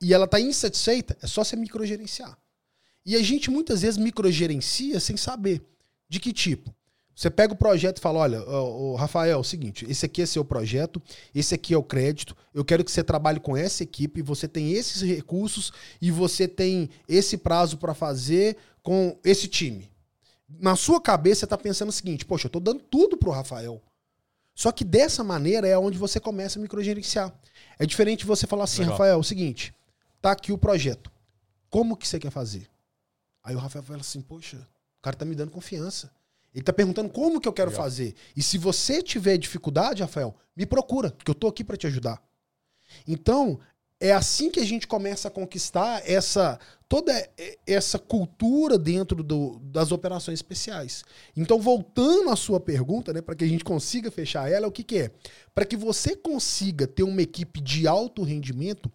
[0.00, 2.38] E ela está insatisfeita, é só você microgerenciar.
[3.04, 5.62] E a gente muitas vezes microgerencia sem saber.
[6.08, 6.74] De que tipo?
[7.14, 10.26] Você pega o projeto e fala: olha, o Rafael, é o seguinte, esse aqui é
[10.26, 11.02] seu projeto,
[11.34, 14.72] esse aqui é o crédito, eu quero que você trabalhe com essa equipe, você tem
[14.72, 19.90] esses recursos e você tem esse prazo para fazer com esse time.
[20.48, 23.82] Na sua cabeça, você está pensando o seguinte: poxa, eu estou dando tudo pro Rafael.
[24.54, 27.32] Só que dessa maneira é onde você começa a microgerenciar.
[27.78, 28.92] É diferente você falar assim, Legal.
[28.92, 29.74] Rafael, é o seguinte,
[30.20, 31.10] tá aqui o projeto.
[31.68, 32.68] Como que você quer fazer?
[33.42, 36.12] Aí o Rafael fala assim, poxa, o cara tá me dando confiança.
[36.54, 37.84] Ele tá perguntando como que eu quero Legal.
[37.84, 38.14] fazer.
[38.36, 42.20] E se você tiver dificuldade, Rafael, me procura, que eu tô aqui para te ajudar.
[43.06, 43.60] Então,
[44.00, 46.58] é assim que a gente começa a conquistar essa
[46.88, 47.12] toda
[47.68, 51.04] essa cultura dentro do, das operações especiais.
[51.36, 54.82] Então, voltando à sua pergunta, né, para que a gente consiga fechar ela, o que,
[54.82, 55.10] que é?
[55.54, 58.90] Para que você consiga ter uma equipe de alto rendimento,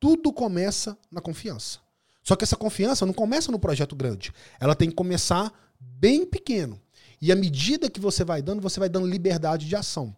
[0.00, 1.80] tudo começa na confiança.
[2.22, 4.32] Só que essa confiança não começa no projeto grande.
[4.58, 6.80] Ela tem que começar bem pequeno.
[7.20, 10.16] E à medida que você vai dando, você vai dando liberdade de ação.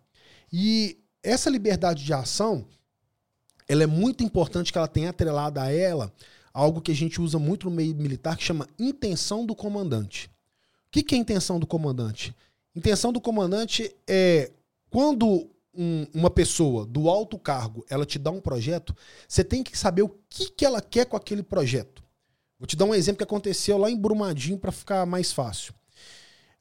[0.52, 2.68] E essa liberdade de ação,
[3.68, 6.12] ela é muito importante que ela tenha atrelada a ela
[6.52, 10.30] algo que a gente usa muito no meio militar que chama intenção do comandante.
[10.88, 12.34] O que, que é intenção do comandante?
[12.74, 14.50] Intenção do comandante é
[14.88, 18.96] quando um, uma pessoa do alto cargo ela te dá um projeto,
[19.28, 22.02] você tem que saber o que, que ela quer com aquele projeto.
[22.58, 25.74] Vou te dar um exemplo que aconteceu lá em Brumadinho para ficar mais fácil.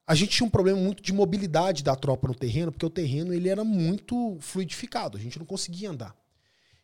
[0.05, 3.33] A gente tinha um problema muito de mobilidade da tropa no terreno, porque o terreno
[3.33, 6.15] ele era muito fluidificado, a gente não conseguia andar.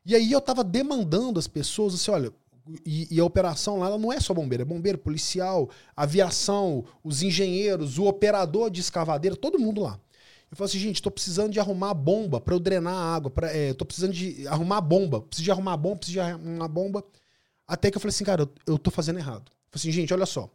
[0.06, 2.34] E aí eu estava demandando as pessoas assim, olha,
[2.86, 7.98] e, e, a operação lá não é só bombeiro, é bombeiro, policial, aviação, os engenheiros,
[7.98, 10.00] o operador de escavadeira, todo mundo lá.
[10.52, 13.32] Eu falei assim, gente, estou precisando de arrumar bomba para eu drenar a água.
[13.32, 15.22] Pra, é, tô precisando de arrumar bomba.
[15.22, 17.06] Preciso de arrumar bomba, preciso de arrumar bomba.
[17.66, 19.50] Até que eu falei assim, cara, eu, eu tô fazendo errado.
[19.50, 20.50] Eu falei assim, gente, olha só.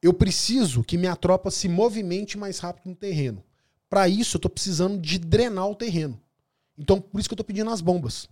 [0.00, 3.42] Eu preciso que minha tropa se movimente mais rápido no terreno.
[3.90, 6.20] Para isso, eu tô precisando de drenar o terreno.
[6.78, 8.28] Então, por isso que eu tô pedindo as bombas.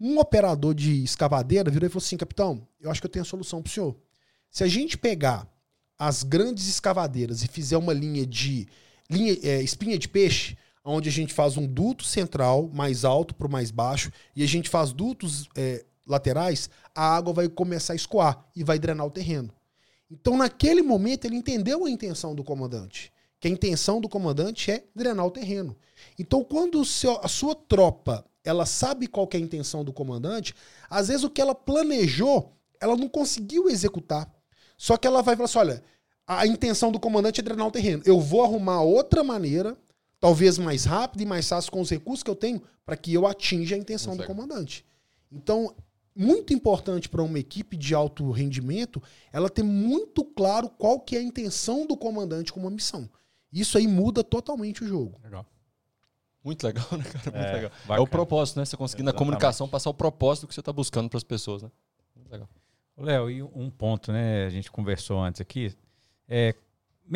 [0.00, 3.26] Um operador de escavadeira virou e falou assim: capitão, eu acho que eu tenho a
[3.26, 3.96] solução para o senhor.
[4.50, 5.46] Se a gente pegar
[5.98, 8.66] as grandes escavadeiras e fizer uma linha de
[9.10, 13.46] linha, é, espinha de peixe, onde a gente faz um duto central mais alto para
[13.46, 17.96] o mais baixo e a gente faz dutos é, laterais, a água vai começar a
[17.96, 19.52] escoar e vai drenar o terreno.
[20.10, 23.12] Então, naquele momento, ele entendeu a intenção do comandante.
[23.38, 25.76] Que a intenção do comandante é drenar o terreno.
[26.18, 30.54] Então, quando seu, a sua tropa ela sabe qual é a intenção do comandante,
[30.88, 34.30] às vezes o que ela planejou, ela não conseguiu executar.
[34.76, 35.84] Só que ela vai falar assim: olha,
[36.26, 38.02] a intenção do comandante é drenar o terreno.
[38.06, 39.76] Eu vou arrumar outra maneira,
[40.18, 43.26] talvez mais rápida e mais fácil com os recursos que eu tenho, para que eu
[43.26, 44.84] atinja a intenção do comandante.
[45.30, 45.74] Então,
[46.14, 51.18] muito importante para uma equipe de alto rendimento, ela ter muito claro qual que é
[51.18, 53.08] a intenção do comandante com uma missão.
[53.52, 55.20] Isso aí muda totalmente o jogo.
[55.22, 55.46] Legal.
[56.44, 57.24] Muito legal, né, cara?
[57.30, 57.70] Muito É, legal.
[57.70, 58.02] É bacana.
[58.02, 58.64] o propósito, né?
[58.64, 61.70] Você conseguir na comunicação passar o propósito que você está buscando para as pessoas, né?
[62.16, 62.48] Muito legal.
[62.98, 64.46] Léo, e um ponto, né?
[64.46, 65.74] A gente conversou antes aqui.
[66.28, 66.54] É,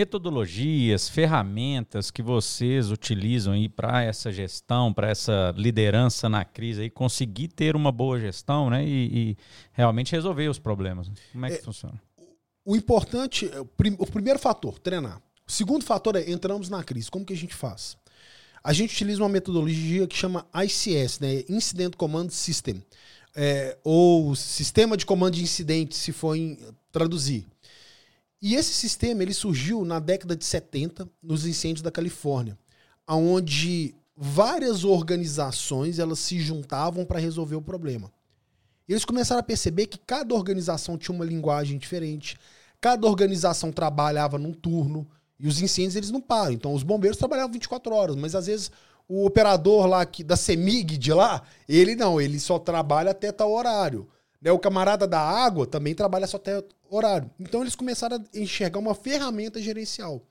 [0.08, 6.90] metodologias, ferramentas que vocês utilizam aí para essa gestão, para essa liderança na crise aí,
[6.90, 8.84] conseguir ter uma boa gestão, né?
[8.84, 9.36] E, e
[9.72, 11.10] realmente resolver os problemas.
[11.32, 12.00] Como é que É, funciona?
[12.64, 15.20] O importante, é o prim- o primeiro fator, treinar.
[15.46, 17.10] O segundo fator é entramos na crise.
[17.10, 17.96] Como que a gente faz?
[18.64, 21.44] A gente utiliza uma metodologia que chama ICS, né?
[21.50, 22.82] Incident Command System,
[23.36, 26.58] é, ou Sistema de Comando de Incidentes, se for em
[26.90, 27.46] traduzir.
[28.40, 32.58] E esse sistema ele surgiu na década de 70 nos incêndios da Califórnia,
[33.06, 38.10] onde várias organizações elas se juntavam para resolver o problema.
[38.88, 42.38] Eles começaram a perceber que cada organização tinha uma linguagem diferente,
[42.80, 45.06] cada organização trabalhava num turno,
[45.39, 46.53] e os incêndios eles não param.
[46.53, 48.70] Então os bombeiros trabalhavam 24 horas, mas às vezes
[49.09, 53.53] o operador lá que, da CEMIG de lá, ele não, ele só trabalha até tal
[53.53, 54.09] horário.
[54.41, 54.51] Né?
[54.53, 57.30] O camarada da água também trabalha só até horário.
[57.39, 60.22] Então eles começaram a enxergar uma ferramenta gerencial.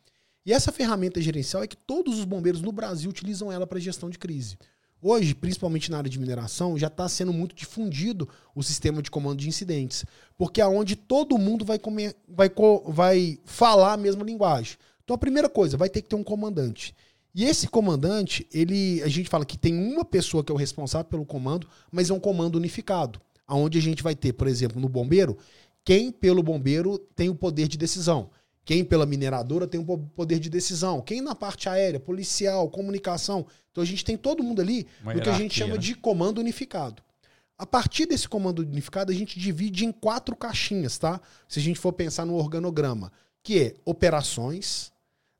[0.46, 4.10] E essa ferramenta gerencial é que todos os bombeiros no Brasil utilizam ela para gestão
[4.10, 4.58] de crise.
[5.02, 9.40] Hoje, principalmente na área de mineração, já está sendo muito difundido o sistema de comando
[9.40, 10.06] de incidentes,
[10.38, 12.50] porque é onde todo mundo vai, comer, vai,
[12.86, 14.78] vai falar a mesma linguagem.
[15.04, 16.96] Então, a primeira coisa, vai ter que ter um comandante.
[17.36, 21.06] E esse comandante, ele, a gente fala que tem uma pessoa que é o responsável
[21.10, 24.88] pelo comando, mas é um comando unificado, aonde a gente vai ter, por exemplo, no
[24.88, 25.38] bombeiro,
[25.84, 28.30] quem pelo bombeiro tem o poder de decisão.
[28.64, 31.02] Quem pela mineradora tem o po- poder de decisão.
[31.02, 33.46] Quem na parte aérea, policial, comunicação.
[33.72, 35.80] Então a gente tem todo mundo ali Uma no que a gente chama né?
[35.80, 37.04] de comando unificado.
[37.58, 41.20] A partir desse comando unificado, a gente divide em quatro caixinhas, tá?
[41.46, 43.12] Se a gente for pensar no organograma,
[43.44, 44.93] que é operações.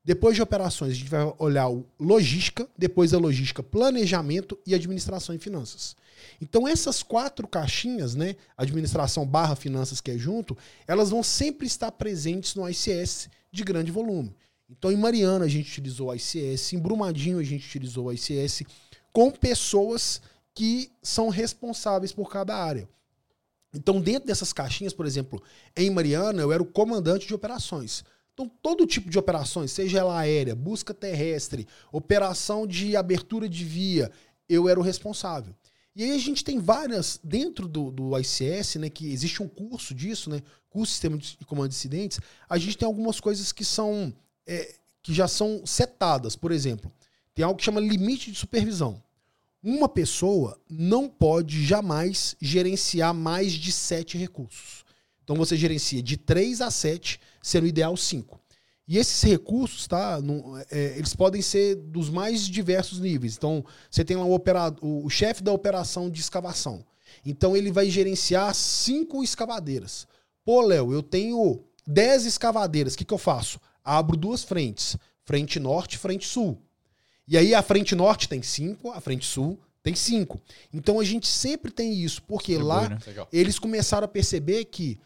[0.04, 5.34] Depois de operações, a gente vai olhar o logística, depois a logística, planejamento e administração
[5.34, 5.96] e finanças.
[6.40, 11.90] Então essas quatro caixinhas, né, administração barra finanças que é junto, elas vão sempre estar
[11.92, 14.36] presentes no ICS de grande volume.
[14.68, 18.62] Então em Mariana a gente utilizou o ICS, em Brumadinho a gente utilizou o ICS
[19.10, 20.20] com pessoas
[20.54, 22.86] que são responsáveis por cada área.
[23.72, 25.42] Então dentro dessas caixinhas, por exemplo,
[25.74, 28.04] em Mariana eu era o comandante de operações.
[28.34, 34.10] Então, todo tipo de operações, seja ela aérea, busca terrestre, operação de abertura de via,
[34.48, 35.54] eu era o responsável.
[35.94, 39.94] E aí a gente tem várias, dentro do, do ICS, né, que existe um curso
[39.94, 42.18] disso, né, curso de Sistema de Comando de Incidentes,
[42.48, 44.12] a gente tem algumas coisas que são,
[44.44, 46.34] é, que já são setadas.
[46.34, 46.90] Por exemplo,
[47.32, 49.00] tem algo que chama limite de supervisão.
[49.62, 54.84] Uma pessoa não pode jamais gerenciar mais de sete recursos.
[55.22, 58.40] Então você gerencia de 3 a 7, sendo ideal 5.
[58.88, 60.20] E esses recursos, tá?
[60.20, 63.36] não- é, eles podem ser dos mais diversos níveis.
[63.36, 66.84] Então, você tem lá o, opera- o, o chefe da operação de escavação.
[67.24, 70.06] Então, ele vai gerenciar cinco escavadeiras.
[70.44, 72.94] Pô, Léo, eu tenho 10 escavadeiras.
[72.94, 73.58] O que, que eu faço?
[73.82, 76.58] Abro duas frentes: frente norte e frente sul.
[77.26, 80.38] E aí a frente norte tem cinco, a frente sul tem cinco.
[80.72, 83.26] Então a gente sempre tem isso, porque lá Distribui, né?
[83.32, 84.98] Eles começaram a perceber que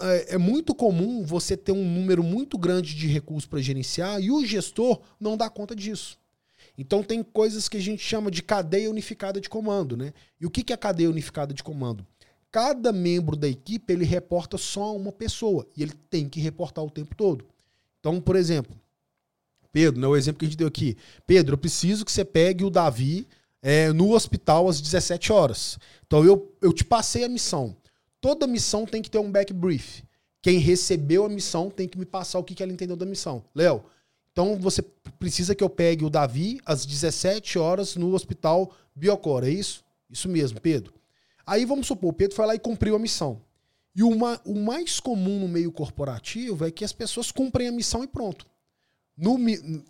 [0.00, 4.30] é, é muito comum você ter um número muito grande de recursos para gerenciar e
[4.30, 6.18] o gestor não dá conta disso.
[6.76, 10.12] Então tem coisas que a gente chama de cadeia unificada de comando, né?
[10.40, 12.06] E o que é cadeia unificada de comando?
[12.50, 16.90] Cada membro da equipe ele reporta só uma pessoa e ele tem que reportar o
[16.90, 17.44] tempo todo.
[18.00, 18.76] Então, por exemplo,
[19.72, 20.96] Pedro, né, o exemplo que a gente deu aqui.
[21.26, 23.26] Pedro, eu preciso que você pegue o Davi
[23.62, 25.78] é, no hospital às 17 horas.
[26.06, 27.76] Então eu, eu te passei a missão.
[28.22, 30.04] Toda missão tem que ter um back brief.
[30.40, 33.44] Quem recebeu a missão tem que me passar o que, que ela entendeu da missão.
[33.52, 33.82] Léo,
[34.30, 34.80] então você
[35.18, 39.84] precisa que eu pegue o Davi às 17 horas no hospital Biocor, é isso?
[40.08, 40.94] Isso mesmo, Pedro.
[41.44, 43.42] Aí vamos supor, o Pedro foi lá e cumpriu a missão.
[43.92, 48.04] E uma, o mais comum no meio corporativo é que as pessoas cumprem a missão
[48.04, 48.46] e pronto.
[49.16, 49.38] No,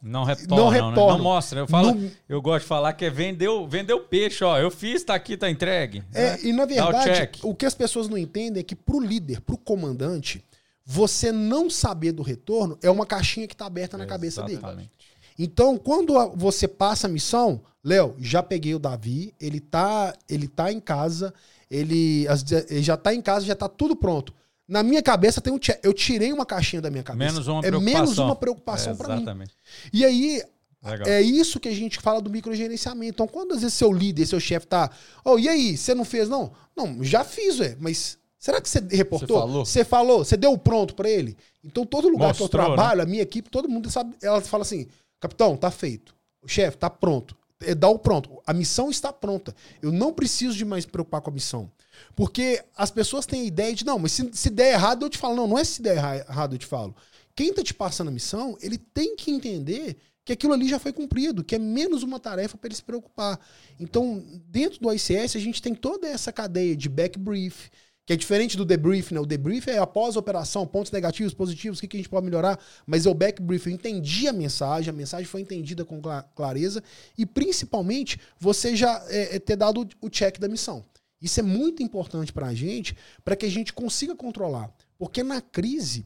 [0.02, 0.94] Não retorna, Não né?
[0.96, 1.60] não mostra.
[1.60, 4.58] Eu, falo, No- eu gosto de falar que é vendeu, vendeu peixe, ó.
[4.58, 6.02] Eu fiz, tá aqui, tá entregue.
[6.12, 6.38] É, né?
[6.42, 7.36] e na o verdade, check.
[7.44, 10.44] o que as pessoas não entendem é que pro líder, pro comandante,
[10.84, 14.58] você não saber do retorno é uma caixinha que tá aberta na cabeça dele.
[14.58, 14.90] Exatamente.
[15.38, 20.70] Então, quando você passa a missão, Léo, já peguei o Davi, ele tá, ele tá
[20.70, 21.32] em casa,
[21.70, 22.26] ele,
[22.68, 24.34] ele já tá em casa, já tá tudo pronto.
[24.72, 25.58] Na minha cabeça tem um.
[25.82, 27.30] Eu tirei uma caixinha da minha cabeça.
[27.30, 28.00] Menos uma é preocupação.
[28.00, 29.14] menos uma preocupação para mim.
[29.16, 29.54] Exatamente.
[29.92, 30.42] E aí,
[30.82, 31.06] Legal.
[31.06, 33.12] é isso que a gente fala do microgerenciamento.
[33.12, 34.90] Então, quando às vezes seu líder, seu chefe tá,
[35.22, 36.52] oh, e aí, você não fez não?
[36.74, 39.38] Não, já fiz, ué, mas Será que você reportou?
[39.38, 39.64] Você falou?
[39.64, 40.24] Você falou?
[40.24, 41.36] Você deu o pronto pra ele?
[41.62, 42.74] Então, todo lugar que eu Mostrou, né?
[42.74, 44.16] trabalho, a minha equipe, todo mundo sabe.
[44.20, 44.88] Ela fala assim:
[45.20, 46.12] capitão, tá feito.
[46.42, 47.36] O chefe, tá pronto.
[47.64, 48.42] É, Dá o pronto.
[48.46, 49.54] A missão está pronta.
[49.80, 51.70] Eu não preciso de mais preocupar com a missão.
[52.16, 55.18] Porque as pessoas têm a ideia de, não, mas se, se der errado, eu te
[55.18, 55.34] falo.
[55.36, 56.94] Não, não é se der erra- errado, eu te falo.
[57.34, 60.92] Quem tá te passando a missão, ele tem que entender que aquilo ali já foi
[60.92, 63.40] cumprido, que é menos uma tarefa para ele se preocupar.
[63.80, 67.68] Então, dentro do ICS, a gente tem toda essa cadeia de back brief,
[68.04, 69.20] que é diferente do debrief, né?
[69.20, 72.24] O debrief é após a operação, pontos negativos, positivos, o que, que a gente pode
[72.24, 76.00] melhorar, mas é o back brief, eu entendi a mensagem, a mensagem foi entendida com
[76.00, 76.82] cla- clareza
[77.16, 80.84] e, principalmente, você já é, é, ter dado o check da missão.
[81.20, 84.68] Isso é muito importante para a gente, para que a gente consiga controlar.
[84.98, 86.04] Porque na crise,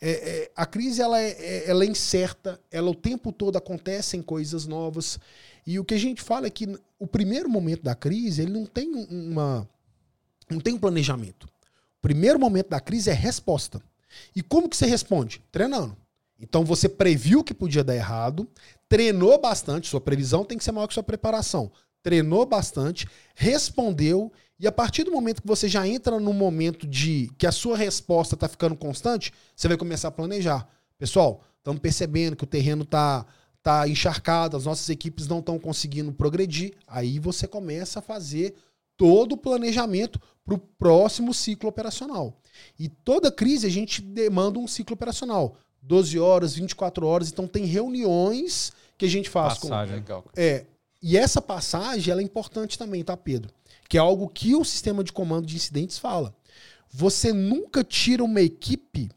[0.00, 4.22] é, é, a crise ela é, é- ela é incerta, ela o tempo todo acontecem
[4.22, 5.18] coisas novas.
[5.66, 6.68] E o que a gente fala é que
[6.98, 9.68] o primeiro momento da crise, ele não tem um- uma
[10.52, 11.44] não tem um planejamento.
[11.44, 13.80] O primeiro momento da crise é resposta.
[14.34, 15.42] E como que você responde?
[15.50, 15.96] Treinando.
[16.38, 18.48] Então você previu que podia dar errado,
[18.88, 21.70] treinou bastante, sua previsão tem que ser maior que sua preparação.
[22.02, 27.30] Treinou bastante, respondeu, e a partir do momento que você já entra no momento de
[27.38, 30.68] que a sua resposta está ficando constante, você vai começar a planejar.
[30.98, 33.24] Pessoal, estamos percebendo que o terreno está
[33.62, 36.74] tá encharcado, as nossas equipes não estão conseguindo progredir.
[36.86, 38.54] Aí você começa a fazer
[38.96, 42.36] todo o planejamento para o próximo ciclo operacional.
[42.78, 45.56] E toda crise a gente demanda um ciclo operacional.
[45.82, 49.96] 12 horas, 24 horas, então tem reuniões que a gente faz com, Passagem.
[49.96, 50.24] Legal.
[50.36, 50.66] é,
[51.02, 53.50] e essa passagem ela é importante também, tá, Pedro?
[53.88, 56.34] Que é algo que o sistema de comando de incidentes fala.
[56.90, 59.10] Você nunca tira uma equipe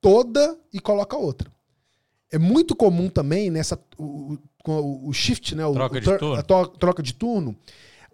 [0.00, 1.50] toda e coloca outra.
[2.30, 6.06] É muito comum também nessa o, o- com o, shift, né, o, Troca o de
[6.18, 6.34] turno.
[6.34, 7.56] a to- troca de turno,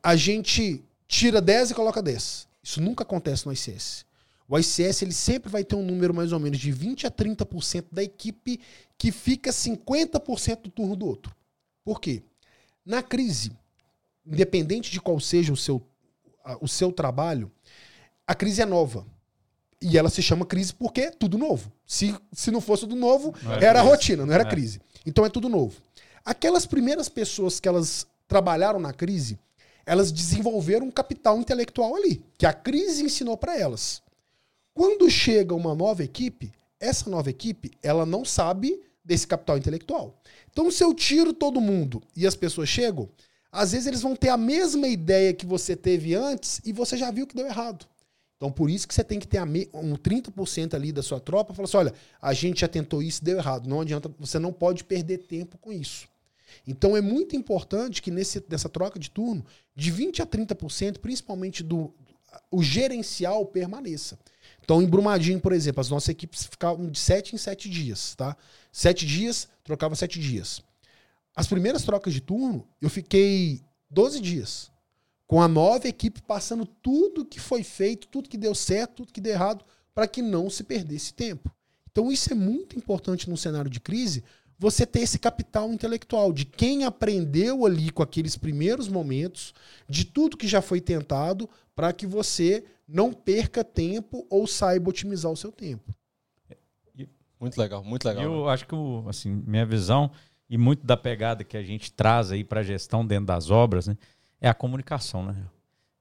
[0.03, 0.82] a gente
[1.12, 2.48] tira 10 e coloca 10.
[2.62, 4.06] Isso nunca acontece no ICS.
[4.48, 7.84] O ICS ele sempre vai ter um número mais ou menos de 20 a 30%
[7.92, 8.58] da equipe
[8.96, 11.34] que fica 50% do turno do outro.
[11.84, 12.22] Por quê?
[12.84, 13.52] Na crise,
[14.26, 15.86] independente de qual seja o seu,
[16.60, 17.50] o seu trabalho,
[18.26, 19.06] a crise é nova.
[19.80, 21.70] E ela se chama crise porque é tudo novo.
[21.86, 24.48] Se, se não fosse tudo novo, Não era era rotina, não era É.
[24.48, 24.80] crise.
[25.04, 25.76] Então é tudo novo.
[26.24, 29.38] Aquelas primeiras pessoas que elas trabalharam na crise,
[29.85, 34.03] elas desenvolveram um capital intelectual ali, que a crise ensinou para elas.
[34.74, 40.14] Quando chega uma nova equipe, essa nova equipe, ela não sabe desse capital intelectual.
[40.51, 43.09] Então, se eu tiro todo mundo e as pessoas chegam,
[43.51, 47.11] às vezes eles vão ter a mesma ideia que você teve antes e você já
[47.11, 47.87] viu que deu errado.
[48.37, 51.66] Então, por isso que você tem que ter um 30% ali da sua tropa, falar
[51.66, 53.68] assim, olha, a gente já tentou isso, deu errado.
[53.68, 56.09] Não adianta, você não pode perder tempo com isso.
[56.66, 59.44] Então, é muito importante que nesse, nessa troca de turno,
[59.74, 61.92] de 20% a 30%, principalmente do
[62.50, 64.18] o gerencial, permaneça.
[64.62, 68.36] Então, em Brumadinho, por exemplo, as nossas equipes ficavam de 7 em 7 dias, tá?
[68.70, 70.62] 7 dias, trocava 7 dias.
[71.34, 74.70] As primeiras trocas de turno, eu fiquei 12 dias.
[75.26, 79.20] Com a nova equipe passando tudo que foi feito, tudo que deu certo, tudo que
[79.20, 81.50] deu errado, para que não se perdesse tempo.
[81.90, 84.24] Então, isso é muito importante num cenário de crise,
[84.62, 89.52] você ter esse capital intelectual de quem aprendeu ali com aqueles primeiros momentos,
[89.88, 95.32] de tudo que já foi tentado, para que você não perca tempo ou saiba otimizar
[95.32, 95.92] o seu tempo.
[97.40, 98.22] Muito legal, muito legal.
[98.22, 98.32] E né?
[98.32, 100.12] eu acho que, o, assim, minha visão
[100.48, 103.88] e muito da pegada que a gente traz aí para a gestão dentro das obras,
[103.88, 103.96] né,
[104.40, 105.34] é a comunicação, né?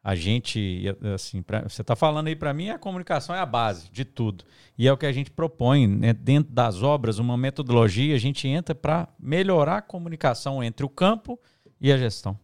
[0.04, 3.88] A gente, assim, pra, você está falando aí para mim, a comunicação é a base
[3.91, 4.43] de tudo.
[4.76, 8.47] E é o que a gente propõe, né, dentro das obras, uma metodologia, a gente
[8.47, 11.39] entra para melhorar a comunicação entre o campo
[11.80, 12.38] e a gestão.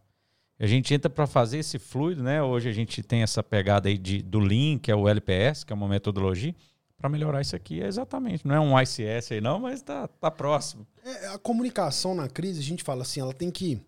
[0.60, 2.42] A gente entra para fazer esse fluido, né?
[2.42, 5.72] Hoje a gente tem essa pegada aí de, do Lean, que é o LPS, que
[5.72, 6.54] é uma metodologia,
[6.96, 7.80] para melhorar isso aqui.
[7.80, 10.84] É exatamente, não é um ICS aí não, mas tá, tá próximo.
[11.04, 13.80] É, a comunicação na crise, a gente fala assim, ela tem que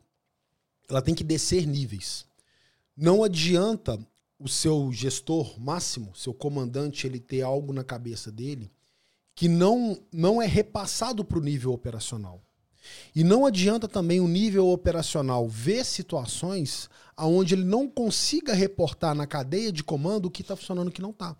[0.88, 2.26] ela tem que descer níveis.
[3.02, 3.98] Não adianta
[4.38, 8.70] o seu gestor máximo, seu comandante, ele ter algo na cabeça dele
[9.34, 12.42] que não não é repassado para o nível operacional.
[13.16, 19.26] E não adianta também o nível operacional ver situações aonde ele não consiga reportar na
[19.26, 21.34] cadeia de comando o que está funcionando e o que não está.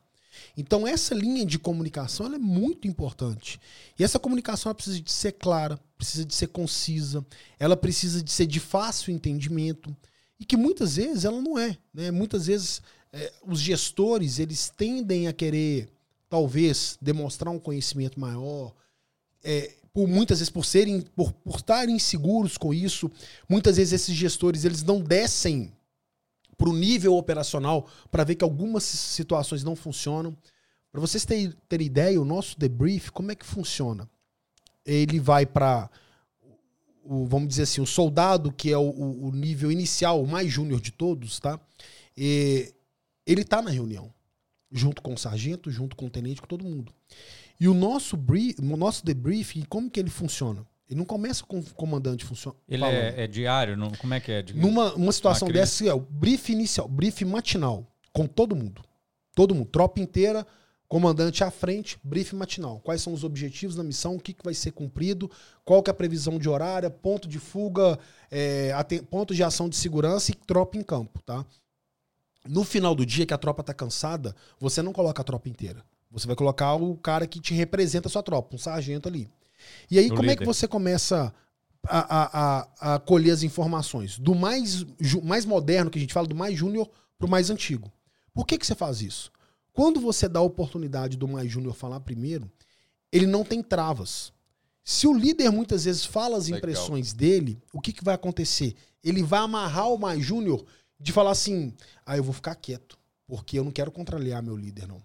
[0.57, 3.61] Então essa linha de comunicação é muito importante.
[3.99, 7.23] E essa comunicação precisa de ser clara, precisa de ser concisa,
[7.59, 9.95] ela precisa de ser de fácil entendimento
[10.41, 11.76] e que muitas vezes ela não é.
[11.93, 12.11] Né?
[12.11, 12.80] Muitas vezes
[13.12, 15.88] é, os gestores eles tendem a querer
[16.28, 18.74] talvez demonstrar um conhecimento maior,
[19.45, 23.11] é, por muitas vezes por serem por, por estarem inseguros com isso,
[23.49, 25.72] muitas vezes esses gestores eles não descem
[26.57, 30.36] para o nível operacional para ver que algumas situações não funcionam.
[30.93, 34.09] Para vocês terem, terem ideia, o nosso debrief, como é que funciona?
[34.84, 35.91] Ele vai para,
[37.05, 40.90] vamos dizer assim, o soldado, que é o, o nível inicial, o mais júnior de
[40.90, 41.59] todos, tá?
[42.16, 42.72] E
[43.26, 44.12] ele está na reunião,
[44.70, 46.92] junto com o sargento, junto com o tenente, com todo mundo.
[47.59, 50.66] E o nosso, brief, o nosso debriefing, como que ele funciona?
[50.88, 52.61] Ele não começa com o comandante funcionando.
[52.68, 53.76] Ele é, é, diário?
[53.76, 54.42] Não, como é que é?
[54.42, 58.82] De, Numa uma situação dessa, é o brief inicial, brief matinal, com todo mundo.
[59.34, 60.44] Todo mundo, tropa inteira,
[60.91, 62.80] comandante à frente, brief matinal.
[62.80, 65.30] Quais são os objetivos da missão, o que, que vai ser cumprido,
[65.64, 67.97] qual que é a previsão de horário, ponto de fuga,
[68.28, 68.72] é,
[69.09, 71.47] ponto de ação de segurança e tropa em campo, tá?
[72.45, 75.84] No final do dia, que a tropa tá cansada, você não coloca a tropa inteira.
[76.11, 79.30] Você vai colocar o cara que te representa a sua tropa, um sargento ali.
[79.88, 80.32] E aí, como líder.
[80.32, 81.32] é que você começa
[81.86, 82.57] a, a,
[82.91, 84.18] a, a, colher as informações?
[84.18, 84.84] Do mais,
[85.22, 87.93] mais moderno, que a gente fala, do mais júnior para o mais antigo.
[88.34, 89.30] Por que, que você faz isso?
[89.73, 92.51] Quando você dá a oportunidade do mais júnior falar primeiro,
[93.12, 94.33] ele não tem travas.
[94.83, 97.18] Se o líder muitas vezes fala as impressões Legal.
[97.18, 98.75] dele, o que, que vai acontecer?
[99.05, 100.64] Ele vai amarrar o mais júnior
[100.99, 104.87] de falar assim: ah, eu vou ficar quieto, porque eu não quero contrariar meu líder,
[104.87, 105.03] não.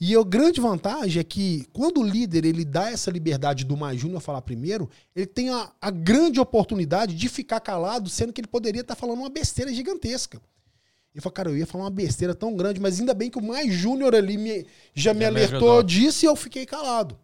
[0.00, 4.00] E a grande vantagem é que quando o líder ele dá essa liberdade do mais
[4.00, 8.48] júnior falar primeiro, ele tem a, a, grande oportunidade de ficar calado, sendo que ele
[8.48, 10.40] poderia estar falando uma besteira gigantesca.
[11.14, 13.42] Ele falou, cara, eu ia falar uma besteira tão grande, mas ainda bem que o
[13.42, 14.60] mais júnior ali me,
[14.94, 17.18] já, já me alertou me disso e eu fiquei calado.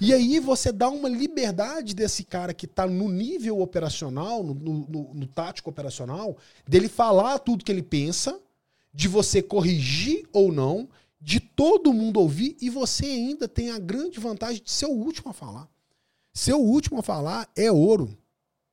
[0.00, 5.14] E aí você dá uma liberdade desse cara que está no nível operacional, no, no,
[5.14, 8.38] no tático operacional, dele falar tudo que ele pensa,
[8.92, 10.88] de você corrigir ou não,
[11.20, 15.30] de todo mundo ouvir e você ainda tem a grande vantagem de ser o último
[15.30, 15.68] a falar.
[16.34, 18.16] Ser o último a falar é ouro.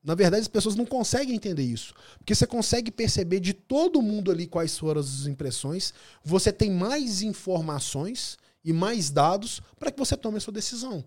[0.10, 1.94] Na verdade, as pessoas não conseguem entender isso.
[2.18, 5.94] Porque você consegue perceber de todo mundo ali quais foram as impressões,
[6.24, 8.36] você tem mais informações
[8.66, 11.06] e mais dados para que você tome a sua decisão.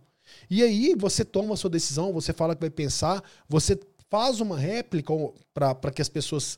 [0.48, 3.76] E aí você toma a sua decisão, você fala que vai pensar, você
[4.08, 5.12] faz uma réplica
[5.52, 6.56] para que as pessoas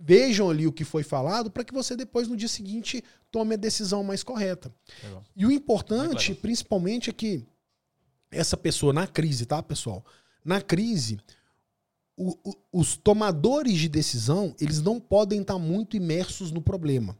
[0.00, 3.58] vejam ali o que foi falado para que você depois no dia seguinte tome a
[3.58, 4.72] decisão mais correta.
[5.02, 5.22] Legal.
[5.36, 7.44] E o importante, principalmente, é que
[8.30, 10.02] essa pessoa na crise, tá, pessoal?
[10.42, 11.18] Na crise,
[12.16, 17.16] o, o, os tomadores de decisão, eles não podem estar muito imersos no problema.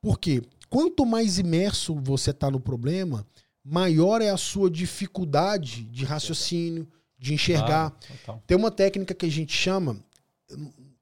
[0.00, 0.42] Por quê?
[0.68, 3.26] Quanto mais imerso você está no problema,
[3.64, 7.94] maior é a sua dificuldade de raciocínio, de enxergar.
[8.28, 10.02] Ah, Tem uma técnica que a gente chama,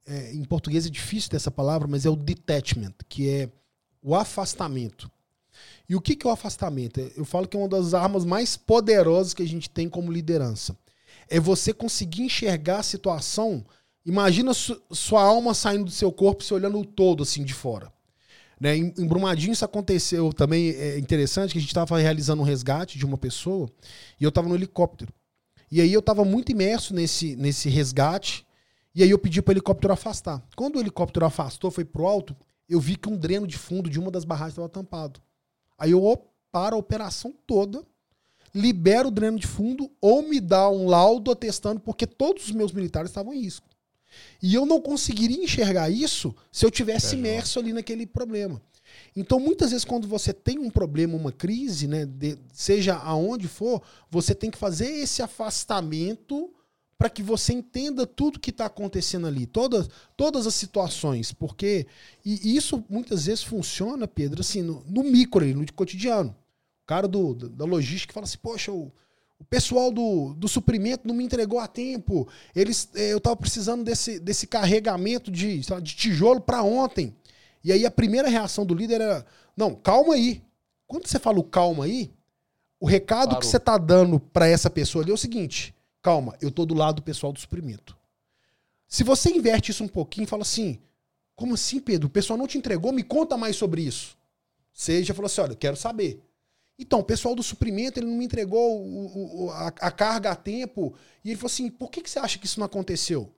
[0.05, 3.49] é, em português é difícil dessa palavra, mas é o detachment, que é
[4.01, 5.09] o afastamento.
[5.87, 6.99] E o que, que é o afastamento?
[7.15, 10.77] Eu falo que é uma das armas mais poderosas que a gente tem como liderança.
[11.29, 13.65] É você conseguir enxergar a situação.
[14.05, 17.91] Imagina su sua alma saindo do seu corpo se olhando o todo assim de fora.
[18.59, 18.75] Né?
[18.75, 20.71] Em, em Brumadinho isso aconteceu também.
[20.71, 23.69] É interessante que a gente estava realizando um resgate de uma pessoa
[24.19, 25.13] e eu estava no helicóptero.
[25.71, 28.45] E aí eu estava muito imerso nesse, nesse resgate
[28.93, 30.43] e aí eu pedi para o helicóptero afastar.
[30.55, 32.35] Quando o helicóptero afastou, foi pro alto,
[32.67, 35.21] eu vi que um dreno de fundo de uma das barragens estava tampado.
[35.77, 36.01] Aí eu
[36.51, 37.83] paro a operação toda,
[38.53, 42.71] libero o dreno de fundo ou me dá um laudo atestando porque todos os meus
[42.71, 43.67] militares estavam em risco.
[44.41, 48.61] E eu não conseguiria enxergar isso se eu tivesse imerso ali naquele problema.
[49.15, 53.81] Então, muitas vezes, quando você tem um problema, uma crise, né, de, seja aonde for,
[54.09, 56.51] você tem que fazer esse afastamento
[56.97, 61.87] para que você entenda tudo que está acontecendo ali, todas, todas as situações, porque
[62.25, 66.35] e isso muitas vezes funciona, Pedro, assim, no, no micro, no cotidiano.
[66.89, 68.91] O cara do, da logística fala assim, poxa, o,
[69.39, 73.83] o pessoal do, do suprimento não me entregou a tempo, eles, eh, eu estava precisando
[73.83, 77.15] desse, desse carregamento de, de tijolo para ontem.
[77.63, 79.25] E aí a primeira reação do líder era,
[79.55, 80.41] não, calma aí.
[80.87, 82.11] Quando você fala o calma aí,
[82.79, 83.39] o recado Parou.
[83.39, 86.73] que você está dando para essa pessoa ali é o seguinte, Calma, eu tô do
[86.73, 87.97] lado do pessoal do suprimento.
[88.87, 90.79] Se você inverte isso um pouquinho e fala assim:
[91.35, 92.07] como assim, Pedro?
[92.07, 92.91] O pessoal não te entregou?
[92.91, 94.17] Me conta mais sobre isso.
[94.73, 96.21] Você já falou assim: olha, eu quero saber.
[96.79, 100.35] Então, o pessoal do suprimento ele não me entregou o, o, a, a, carga a
[100.35, 100.95] tempo.
[101.25, 103.29] E ele falou assim: por que, que você acha que isso não aconteceu?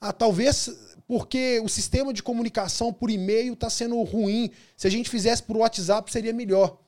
[0.00, 0.68] Ah, talvez
[1.06, 4.50] porque o sistema de comunicação por e-mail está sendo ruim.
[4.76, 6.78] Se a gente fizesse por WhatsApp, seria melhor.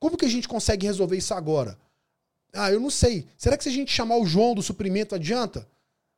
[0.00, 1.78] Como que a gente consegue resolver isso agora?
[2.52, 3.26] Ah, eu não sei.
[3.36, 5.68] Será que se a gente chamar o João do suprimento adianta?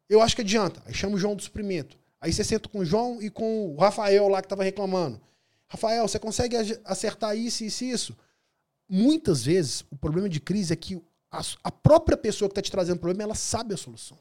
[0.08, 0.82] Eu acho que adianta.
[0.86, 1.98] Aí chama o João do suprimento.
[2.20, 5.20] Aí você senta com o João e com o Rafael lá que estava reclamando.
[5.68, 8.16] Rafael, você consegue acertar isso, isso isso?
[8.88, 11.00] Muitas vezes, o problema de crise é que
[11.62, 14.18] a, própria pessoa que está te trazendo o problema, ela sabe a solução.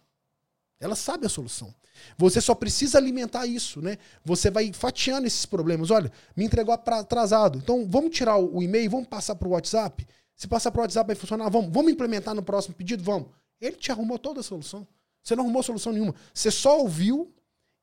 [0.80, 1.74] Ela sabe a solução.
[2.18, 3.98] Você só precisa alimentar isso, né?
[4.24, 5.92] Você vai fatiando esses problemas.
[5.92, 7.58] Olha, me entregou atrasado.
[7.58, 10.06] Então, vamos tirar o e-mail, vamos passar para o WhatsApp.
[10.36, 13.04] Se passar para o WhatsApp vai funcionar, vamos, vamos implementar no próximo pedido?
[13.04, 13.30] Vamos.
[13.62, 14.86] Ele te arrumou toda a solução.
[15.24, 16.14] Você não arrumou solução nenhuma.
[16.34, 17.34] Você só ouviu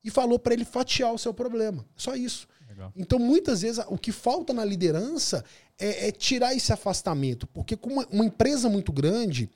[0.03, 1.85] e falou para ele fatiar o seu problema.
[1.95, 2.47] Só isso.
[2.73, 2.91] Legal.
[2.95, 5.45] Então, muitas vezes, o que falta na liderança
[5.77, 7.45] é, é tirar esse afastamento.
[7.47, 9.49] Porque com uma, uma empresa muito grande,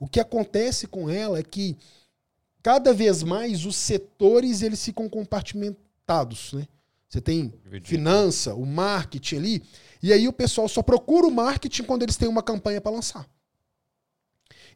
[0.00, 1.76] o que acontece com ela é que
[2.62, 6.66] cada vez mais os setores eles ficam compartimentados, né?
[7.08, 7.54] Você tem
[7.84, 9.62] finança, o marketing ali,
[10.02, 13.24] e aí o pessoal só procura o marketing quando eles têm uma campanha para lançar.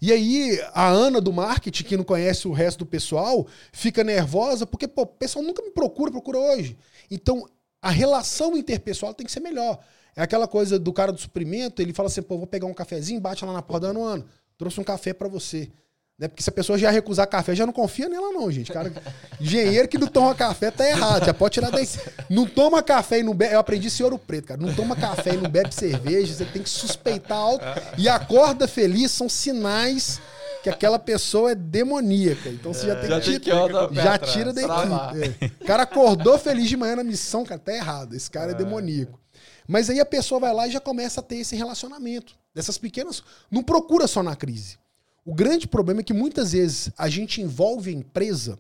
[0.01, 4.65] E aí a Ana do marketing, que não conhece o resto do pessoal, fica nervosa
[4.65, 6.79] porque pô, o pessoal nunca me procura, procura hoje.
[7.11, 7.45] Então
[7.81, 9.79] a relação interpessoal tem que ser melhor.
[10.17, 13.21] É aquela coisa do cara do suprimento, ele fala assim, pô, vou pegar um cafezinho,
[13.21, 14.25] bate lá na porta da Ana,
[14.57, 15.71] trouxe um café para você.
[16.19, 16.27] Né?
[16.27, 18.73] Porque se a pessoa já recusar café, já não confia nela, não, gente.
[18.73, 18.93] Cara,
[19.41, 21.25] engenheiro que não toma café tá errado.
[21.25, 21.89] Já pode tirar daí.
[22.29, 23.55] Não toma café e não bebe.
[23.55, 24.61] Eu aprendi isso em Ouro Preto, cara.
[24.61, 26.35] Não toma café e não bebe cerveja.
[26.35, 27.65] Você tem que suspeitar alto.
[27.97, 30.21] E acorda feliz são sinais
[30.69, 32.49] que aquela pessoa é demoníaca.
[32.49, 33.93] Então você já tem já que tirar.
[33.93, 34.65] Já tira daí.
[34.65, 35.47] É.
[35.63, 38.15] O cara acordou feliz de manhã na missão, cara, tá errado.
[38.15, 39.19] Esse cara é, é demoníaco.
[39.67, 42.37] Mas aí a pessoa vai lá e já começa a ter esse relacionamento.
[42.55, 43.23] Dessas pequenas.
[43.51, 44.79] Não procura só na crise.
[45.25, 48.59] O grande problema é que muitas vezes a gente envolve a empresa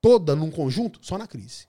[0.00, 1.66] toda num conjunto só na crise.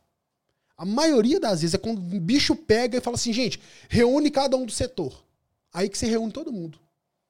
[0.77, 3.59] A maioria das vezes é quando o bicho pega e fala assim, gente,
[3.89, 5.23] reúne cada um do setor.
[5.73, 6.77] Aí que você reúne todo mundo.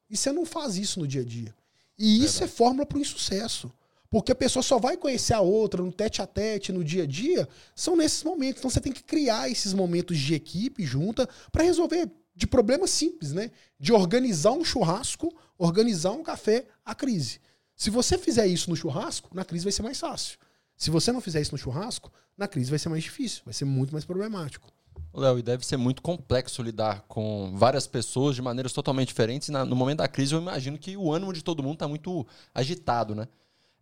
[0.10, 1.56] E você não faz isso no dia a dia.
[1.98, 3.72] E isso é fórmula para o insucesso.
[4.10, 7.06] Porque a pessoa só vai conhecer a outra no tete a tete, no dia a
[7.06, 8.60] dia, são nesses momentos.
[8.60, 13.34] Então você tem que criar esses momentos de equipe junta para resolver de problemas simples,
[13.34, 13.52] né?
[13.80, 17.40] De organizar um churrasco, organizar um café, a crise.
[17.76, 20.38] Se você fizer isso no churrasco, na crise vai ser mais fácil.
[20.78, 23.66] Se você não fizer isso no churrasco, na crise vai ser mais difícil, vai ser
[23.66, 24.72] muito mais problemático.
[25.16, 29.50] Léo, e deve ser muito complexo lidar com várias pessoas de maneiras totalmente diferentes.
[29.50, 32.26] Na, no momento da crise, eu imagino que o ânimo de todo mundo está muito
[32.54, 33.28] agitado, né?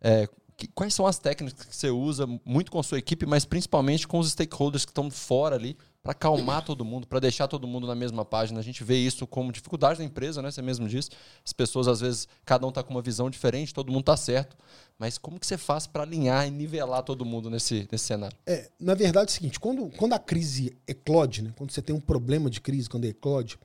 [0.00, 3.44] É, que, quais são as técnicas que você usa, muito com a sua equipe, mas
[3.44, 7.66] principalmente com os stakeholders que estão fora ali, para acalmar todo mundo, para deixar todo
[7.66, 8.60] mundo na mesma página.
[8.60, 10.50] A gente vê isso como dificuldade da empresa, né?
[10.50, 11.08] Você mesmo disse.
[11.42, 14.54] As pessoas, às vezes, cada um está com uma visão diferente, todo mundo está certo.
[14.98, 18.36] Mas como que você faz para alinhar e nivelar todo mundo nesse, nesse cenário?
[18.46, 21.54] É, na verdade é o seguinte, quando, quando a crise eclode, né?
[21.56, 23.58] quando você tem um problema de crise, quando eclode,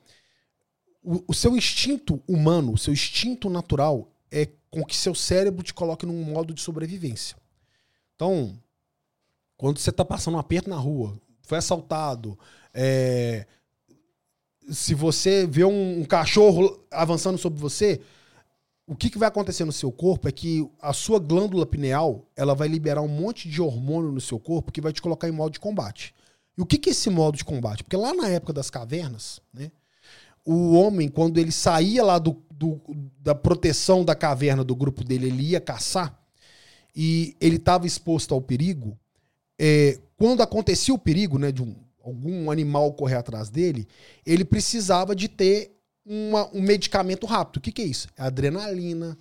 [1.02, 5.74] o, o seu instinto humano, o seu instinto natural é com que seu cérebro te
[5.74, 7.36] coloque num modo de sobrevivência.
[8.16, 8.58] Então,
[9.58, 11.20] quando você está passando um aperto na rua,
[11.50, 12.38] foi assaltado,
[12.72, 13.44] é,
[14.70, 18.00] se você vê um, um, cachorro avançando sobre você,
[18.86, 22.54] o que, que vai acontecer no seu corpo é que a sua glândula pineal ela
[22.54, 25.52] vai liberar um monte de hormônio no seu corpo que vai te colocar em modo
[25.52, 26.14] de combate.
[26.56, 27.82] E o que, que é esse modo de combate?
[27.82, 29.72] Porque lá na época das cavernas, né,
[30.44, 32.80] o homem, quando ele saía lá do, do,
[33.18, 36.16] da proteção da caverna do grupo dele, ele ia caçar
[36.94, 38.96] e ele estava exposto ao perigo,
[39.62, 43.86] é, quando acontecia o perigo, né, de um, algum animal correr atrás dele,
[44.24, 47.58] ele precisava de ter uma, um medicamento rápido.
[47.58, 48.08] O que, que é isso?
[48.16, 49.18] É adrenalina,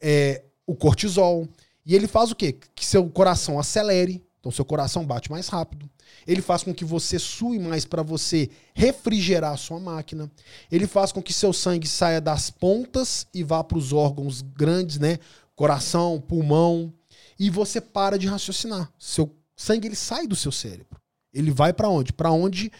[0.00, 1.46] é o cortisol.
[1.84, 2.56] E ele faz o quê?
[2.74, 5.90] Que seu coração acelere, então seu coração bate mais rápido.
[6.26, 10.30] Ele faz com que você sue mais para você refrigerar a sua máquina.
[10.70, 14.98] Ele faz com que seu sangue saia das pontas e vá para os órgãos grandes,
[14.98, 15.18] né?
[15.54, 16.90] Coração, pulmão.
[17.38, 18.90] E você para de raciocinar.
[18.98, 19.30] Seu
[19.62, 21.00] sangue ele sai do seu cérebro.
[21.32, 22.12] Ele vai para onde?
[22.12, 22.70] Para onde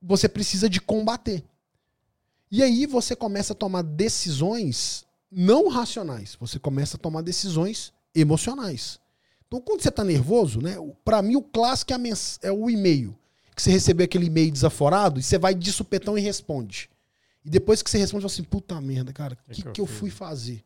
[0.00, 1.44] você precisa de combater.
[2.50, 9.00] E aí você começa a tomar decisões não racionais, você começa a tomar decisões emocionais.
[9.46, 10.76] Então, quando você está nervoso, né?
[11.04, 11.96] Para mim, o clássico é,
[12.42, 13.16] é o e-mail.
[13.54, 16.90] Que você recebe aquele e-mail desaforado e você vai de supetão e responde.
[17.44, 19.80] E depois que você responde, você fala assim: puta merda, cara, o que, que, que,
[19.80, 20.64] eu fui fazer?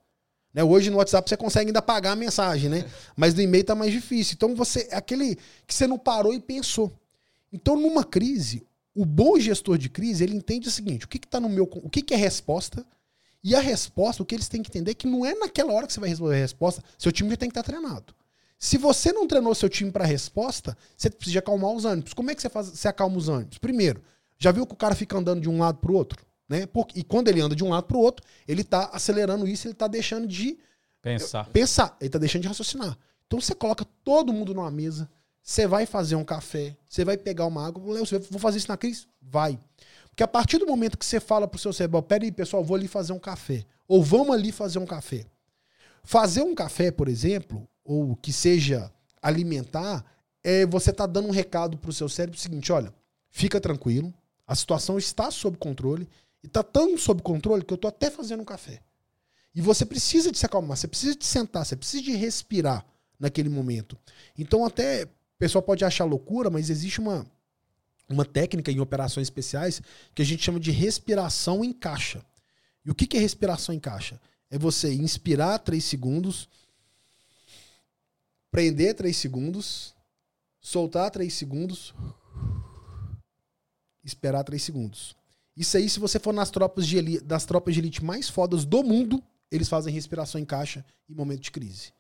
[0.56, 0.64] Né?
[0.64, 2.86] Hoje no WhatsApp você consegue ainda pagar a mensagem, né?
[3.14, 4.32] Mas no e-mail tá mais difícil.
[4.36, 5.36] Então você é aquele
[5.66, 6.90] que você não parou e pensou.
[7.52, 11.28] Então numa crise, o bom gestor de crise, ele entende o seguinte, o que que
[11.28, 12.86] tá no meu, o que que é resposta?
[13.44, 15.86] E a resposta, o que eles têm que entender é que não é naquela hora
[15.86, 18.14] que você vai resolver a resposta, seu time já tem que estar tá treinado.
[18.58, 22.14] Se você não treinou seu time para resposta, você precisa acalmar os ânimos.
[22.14, 23.58] Como é que você faz, você acalma os ânimos?
[23.58, 24.02] Primeiro,
[24.38, 26.25] já viu que o cara fica andando de um lado para o outro?
[26.48, 26.66] Né?
[26.66, 29.66] Porque, e quando ele anda de um lado para o outro, ele está acelerando isso,
[29.66, 30.58] ele está deixando de
[31.02, 31.48] pensar.
[31.50, 32.96] pensar, ele está deixando de raciocinar.
[33.26, 35.10] Então você coloca todo mundo numa mesa,
[35.42, 37.82] você vai fazer um café, você vai pegar uma água,
[38.30, 39.06] vou fazer isso na crise?
[39.20, 39.58] Vai.
[40.08, 42.88] Porque a partir do momento que você fala pro seu cérebro, peraí, pessoal, vou ali
[42.88, 43.64] fazer um café.
[43.86, 45.26] Ou vamos ali fazer um café.
[46.02, 48.90] Fazer um café, por exemplo, ou que seja
[49.20, 50.04] alimentar
[50.42, 52.94] é você tá dando um recado pro seu cérebro seguinte, olha,
[53.28, 54.14] fica tranquilo,
[54.46, 56.08] a situação está sob controle
[56.46, 58.80] e tá tão sob controle que eu tô até fazendo um café.
[59.52, 62.86] E você precisa de se acalmar, você precisa de sentar, você precisa de respirar
[63.18, 63.98] naquele momento.
[64.38, 67.26] Então até o pessoal pode achar loucura, mas existe uma
[68.08, 69.82] uma técnica em operações especiais
[70.14, 72.24] que a gente chama de respiração em caixa.
[72.84, 74.20] E o que que é respiração em caixa?
[74.48, 76.48] É você inspirar 3 segundos,
[78.52, 79.96] prender 3 segundos,
[80.60, 81.92] soltar 3 segundos,
[84.04, 85.16] esperar 3 segundos.
[85.56, 88.64] Isso aí, se você for nas tropas de elite, das tropas de elite mais fodas
[88.64, 91.92] do mundo, eles fazem respiração em caixa em momento de crise.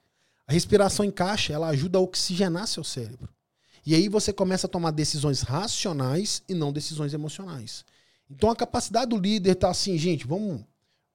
[0.46, 3.28] A respiração em caixa, ela ajuda a oxigenar seu cérebro.
[3.84, 7.84] E aí você começa a tomar decisões racionais e não decisões emocionais.
[8.28, 10.64] Então a capacidade do líder tá assim, gente, vamos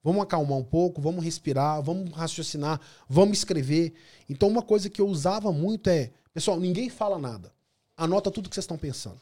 [0.02, 3.94] Vamos acalmar um pouco, vamos respirar, vamos raciocinar, vamos escrever.
[4.28, 7.52] Então, uma coisa que eu usava muito é, pessoal, ninguém fala nada.
[7.96, 9.20] Anota tudo que vocês estão pensando.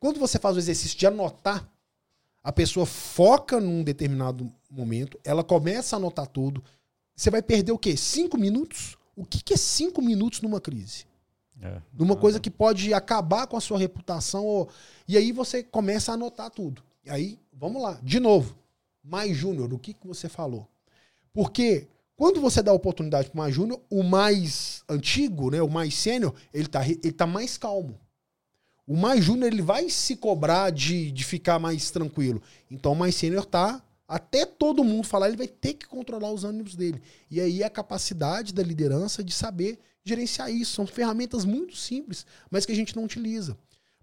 [0.00, 1.68] Quando você faz o exercício de anotar,
[2.44, 6.62] a pessoa foca num determinado momento, ela começa a anotar tudo.
[7.16, 7.96] Você vai perder o quê?
[7.96, 8.96] Cinco minutos?
[9.16, 11.06] O que, que é cinco minutos numa crise?
[11.60, 11.80] É.
[11.92, 14.44] Numa coisa que pode acabar com a sua reputação.
[14.44, 14.68] Ou...
[15.08, 16.82] E aí você começa a anotar tudo.
[17.04, 18.54] E aí, vamos lá, de novo
[19.04, 20.66] mais júnior, o que, que você falou?
[21.32, 21.86] Porque
[22.16, 26.34] quando você dá oportunidade para o mais júnior, o mais antigo, né, o mais sênior,
[26.52, 28.00] ele tá, ele tá mais calmo.
[28.86, 32.42] O mais júnior ele vai se cobrar de, de ficar mais tranquilo.
[32.70, 36.44] Então o mais sênior tá até todo mundo falar, ele vai ter que controlar os
[36.44, 37.00] ânimos dele.
[37.30, 40.74] E aí a capacidade da liderança de saber gerenciar isso.
[40.74, 43.56] São ferramentas muito simples, mas que a gente não utiliza.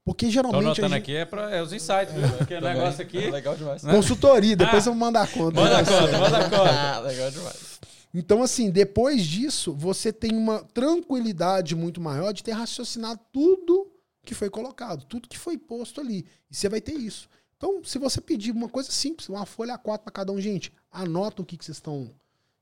[0.04, 0.64] Porque geralmente.
[0.64, 1.04] Tô anotando gente...
[1.04, 2.28] aqui é, pra, é os insights, viu?
[2.38, 3.26] Porque o negócio aqui.
[3.26, 3.84] É legal demais.
[3.84, 3.94] Né?
[3.94, 5.62] Consultoria, depois ah, eu vou mandar a conta.
[5.62, 6.72] Manda a conta, manda a conta.
[6.72, 7.80] Ah, legal demais.
[8.14, 13.91] Então, assim, depois disso, você tem uma tranquilidade muito maior de ter raciocinado tudo
[14.24, 16.26] que foi colocado, tudo que foi posto ali.
[16.50, 17.30] E você vai ter isso.
[17.58, 21.42] Então, se você pedir uma coisa simples, uma folha A4 para cada um, gente, anota
[21.42, 22.10] o que, que vocês estão.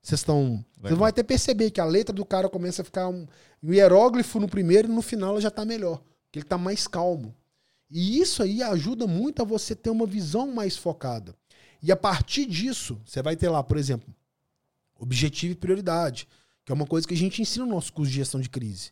[0.01, 0.63] Vocês estão.
[0.81, 3.27] Você vai até perceber que a letra do cara começa a ficar um,
[3.61, 6.01] um hieróglifo no primeiro e no final ela já está melhor
[6.31, 7.35] que ele está mais calmo.
[7.89, 11.35] E isso aí ajuda muito a você ter uma visão mais focada.
[11.81, 14.13] E a partir disso, você vai ter lá, por exemplo,
[14.99, 16.27] objetivo e prioridade,
[16.63, 18.91] que é uma coisa que a gente ensina no nosso curso de gestão de crise.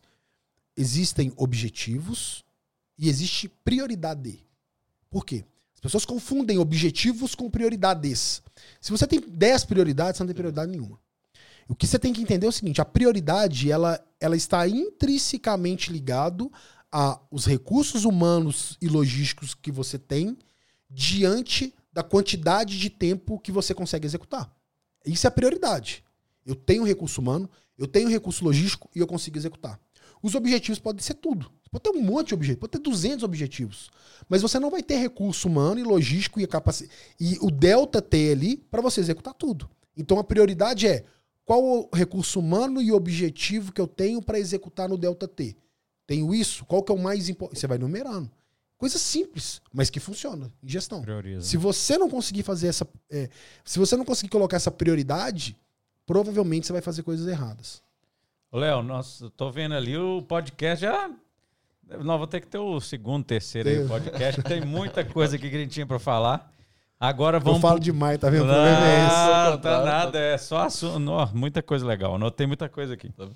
[0.75, 2.43] Existem objetivos
[2.97, 4.45] e existe prioridade.
[5.09, 5.45] Por quê?
[5.75, 8.41] As pessoas confundem objetivos com prioridades.
[8.81, 10.99] Se você tem 10 prioridades, você não tem prioridade nenhuma.
[11.67, 15.91] O que você tem que entender é o seguinte: a prioridade ela, ela está intrinsecamente
[15.91, 16.51] ligado
[16.91, 20.37] a os recursos humanos e logísticos que você tem
[20.89, 24.51] diante da quantidade de tempo que você consegue executar.
[25.05, 26.03] Isso é a prioridade.
[26.45, 29.79] Eu tenho recurso humano, eu tenho recurso logístico e eu consigo executar.
[30.21, 31.51] Os objetivos podem ser tudo.
[31.67, 33.89] Você pode ter um monte de objetivos, pode ter 200 objetivos.
[34.29, 38.01] Mas você não vai ter recurso humano e logístico e, a capacidade, e o delta
[38.01, 39.69] T ali para você executar tudo.
[39.95, 41.03] Então a prioridade é
[41.43, 45.55] qual o recurso humano e objetivo que eu tenho para executar no delta T.
[46.05, 47.59] Tenho isso, qual que é o mais importante?
[47.59, 48.31] Você vai numerando.
[48.77, 51.01] Coisa simples, mas que funciona em gestão.
[51.01, 51.41] Prioriza.
[51.41, 52.87] Se você não conseguir fazer essa.
[53.09, 53.29] É,
[53.65, 55.57] se você não conseguir colocar essa prioridade,
[56.05, 57.81] provavelmente você vai fazer coisas erradas.
[58.53, 61.11] Léo, nós tô vendo ali o podcast já.
[61.89, 65.55] Nós vamos ter que ter o segundo, terceiro aí, podcast, tem muita coisa aqui que
[65.55, 66.51] a gente tinha para falar.
[66.99, 67.57] Agora vamos.
[67.57, 68.45] Eu falo demais, tá vendo?
[68.45, 70.99] Não, é Não, tá nada, é só assunto.
[71.33, 72.15] muita coisa legal.
[72.15, 73.09] Anotei muita coisa aqui.
[73.09, 73.27] Tá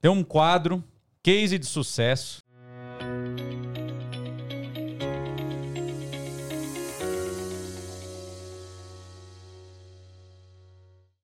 [0.00, 0.84] tem um quadro
[1.22, 2.42] Case de sucesso.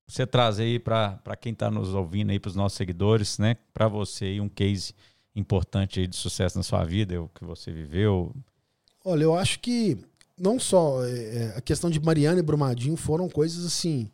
[0.07, 3.57] Você trazer aí para quem está nos ouvindo aí, para os nossos seguidores, né?
[3.73, 4.95] Para você aí um case
[5.37, 8.35] importante de sucesso na sua vida, o que você viveu.
[9.05, 9.99] Olha, eu acho que
[10.37, 14.11] não só é, é a questão de Mariana e Brumadinho foram coisas assim.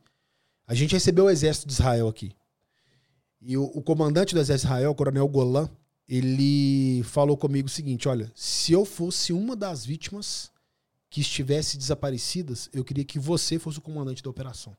[0.67, 2.33] A gente recebeu o exército de Israel aqui.
[3.41, 5.71] E o, o comandante do exército de Israel, o coronel Golan,
[6.09, 10.51] ele falou comigo o seguinte: olha, se eu fosse uma das vítimas
[11.09, 14.77] que estivesse desaparecidas, eu queria que você fosse o comandante da operação.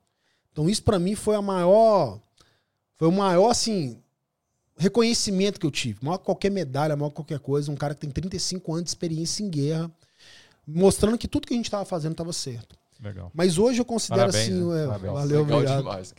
[0.51, 2.19] Então isso para mim foi a maior,
[2.95, 4.02] foi o maior assim
[4.77, 8.01] reconhecimento que eu tive, maior que qualquer medalha, maior que qualquer coisa, um cara que
[8.01, 9.91] tem 35 anos de experiência em guerra,
[10.67, 12.75] mostrando que tudo que a gente estava fazendo estava certo.
[13.01, 13.31] Legal.
[13.33, 14.83] Mas hoje eu considero Parabéns, assim, né?
[14.83, 15.77] é, valeu, obrigado.
[15.77, 16.13] Demais,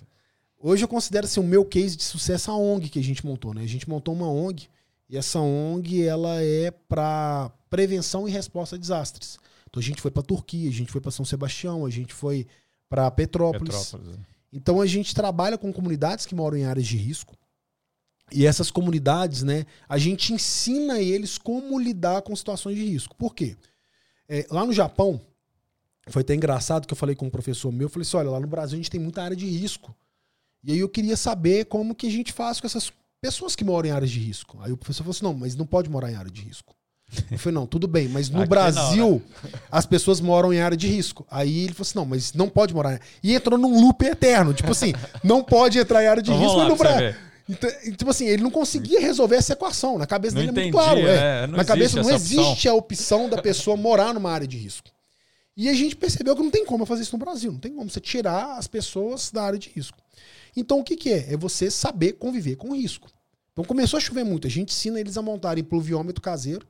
[0.67, 3.53] Hoje eu considero assim o meu case de sucesso a ONG que a gente montou,
[3.53, 3.63] né?
[3.63, 4.67] A gente montou uma ONG
[5.11, 9.39] e essa ONG ela é para prevenção e resposta a desastres.
[9.69, 12.47] Então a gente foi para Turquia, a gente foi para São Sebastião, a gente foi
[12.89, 13.91] para Petrópolis.
[13.91, 14.21] Petrópolis é.
[14.55, 17.35] Então a gente trabalha com comunidades que moram em áreas de risco.
[18.33, 23.15] E essas comunidades, né, a gente ensina eles como lidar com situações de risco.
[23.17, 23.57] Por quê?
[24.29, 25.21] É, lá no Japão,
[26.09, 28.41] foi até engraçado que eu falei com um professor meu, eu falei assim, olha, lá
[28.41, 29.95] no Brasil a gente tem muita área de risco.
[30.63, 33.89] E aí eu queria saber como que a gente faz com essas pessoas que moram
[33.89, 34.59] em áreas de risco.
[34.63, 36.75] Aí o professor falou assim, não, mas não pode morar em área de risco.
[37.31, 39.59] Eu falei, não, tudo bem, mas no Aqui Brasil não, né?
[39.71, 41.27] as pessoas moram em área de risco.
[41.31, 42.95] Aí ele falou assim, não, mas não pode morar.
[42.95, 46.43] em- E entrou num loop eterno, tipo assim, não pode entrar em área de Então
[46.43, 47.15] risco lá no Brasil.
[47.49, 49.99] Então, tipo assim, ele não conseguia resolver essa equação.
[49.99, 51.07] Na cabeça Não dele é muito entendi, claro.
[51.07, 51.45] é.
[51.45, 52.45] é, Na cabeça existe não essa opção.
[52.45, 54.89] existe a opção da pessoa morar numa área de risco.
[55.57, 57.53] E a gente percebeu que não tem como fazer isso no Brasil.
[57.53, 59.99] Não tem como você tirar as pessoas da área de risco.
[60.57, 61.35] Então o que, que é?
[61.35, 63.09] É você saber conviver com o risco.
[63.53, 64.47] Então começou a chover muito.
[64.47, 66.67] A gente ensina eles a montarem pluviômetro caseiro.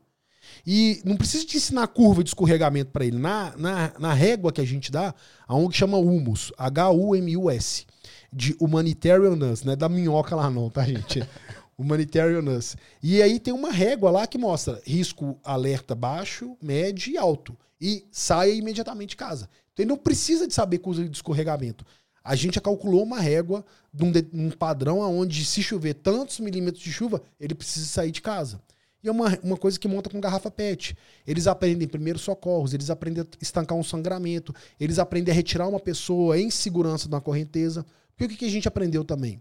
[0.66, 3.16] E não precisa te ensinar a curva de escorregamento para ele.
[3.16, 5.14] Na, na, na régua que a gente dá,
[5.48, 7.86] a ONG chama HUMUS, H-U-M-U-S,
[8.34, 11.22] de Humanitarianness, não é da minhoca lá não, tá, gente?
[11.78, 12.76] Humanitarianness.
[13.02, 17.56] E aí tem uma régua lá que mostra risco alerta baixo, médio e alto.
[17.80, 19.48] E saia imediatamente de casa.
[19.72, 21.84] Então ele não precisa de saber curva de escorregamento.
[22.22, 26.40] A gente já calculou uma régua de um, de- um padrão onde se chover tantos
[26.40, 28.60] milímetros de chuva, ele precisa sair de casa.
[29.02, 30.96] E é uma, uma coisa que monta com garrafa PET.
[31.26, 35.78] Eles aprendem primeiros socorros, eles aprendem a estancar um sangramento, eles aprendem a retirar uma
[35.80, 37.84] pessoa em segurança de uma correnteza.
[38.16, 39.40] Porque o que, que a gente aprendeu também?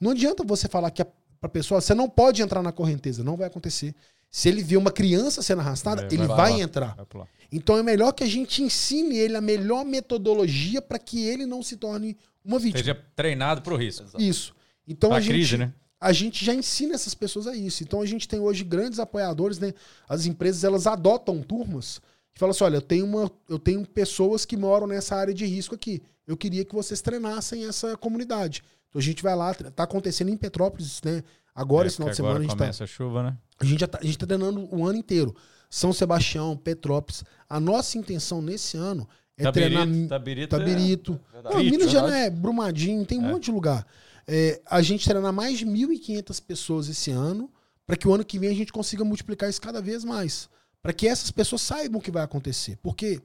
[0.00, 1.06] Não adianta você falar que a,
[1.40, 3.94] pra pessoa, você não pode entrar na correnteza, não vai acontecer.
[4.30, 6.58] Se ele vê uma criança sendo arrastada, É, ele vai vai, lá.
[6.60, 6.96] entrar.
[7.12, 7.26] Vai.
[7.50, 11.62] Então é melhor que a gente ensine ele a melhor metodologia para que ele não
[11.62, 12.78] se torne uma vítima.
[12.78, 14.06] Seja treinado pro risco.
[14.18, 14.54] Isso.
[14.86, 15.72] Então Pra a gente, crise, né?
[16.00, 17.82] a gente já ensina essas pessoas a isso.
[17.82, 19.72] Então a gente tem hoje grandes apoiadores, né?
[20.08, 22.00] As empresas elas adotam turmas
[22.32, 25.44] que falam assim: olha, eu tenho, uma, eu tenho pessoas que moram nessa área de
[25.44, 26.00] risco aqui.
[26.30, 28.62] Eu queria que vocês treinassem essa comunidade.
[28.88, 31.22] Então a gente vai lá, tá acontecendo em Petrópolis, né?
[31.54, 33.36] Agora, É, esse final de semana, a gente tá, começa a chuva, né?
[33.58, 35.34] a gente já tá, a gente tá treinando o ano inteiro.
[35.68, 37.24] São Sebastião, Petrópolis.
[37.48, 41.20] A nossa intenção nesse ano é treinar Tabirito, Tabirito, Tabirito.
[41.32, 41.54] Verdade.
[41.56, 42.26] Não, Minas já não Verdade.
[42.26, 43.32] é Brumadinho, tem um É.
[43.32, 43.86] monte de lugar.
[44.26, 47.50] É, a gente treinar mais de 1.500 pessoas esse ano,
[47.86, 50.48] para que o ano que vem a gente consiga multiplicar isso cada vez mais.
[50.80, 52.78] Para que essas pessoas saibam o que vai acontecer.
[52.82, 53.20] Porque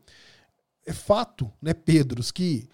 [0.86, 2.68] é fato, né, Pedros, que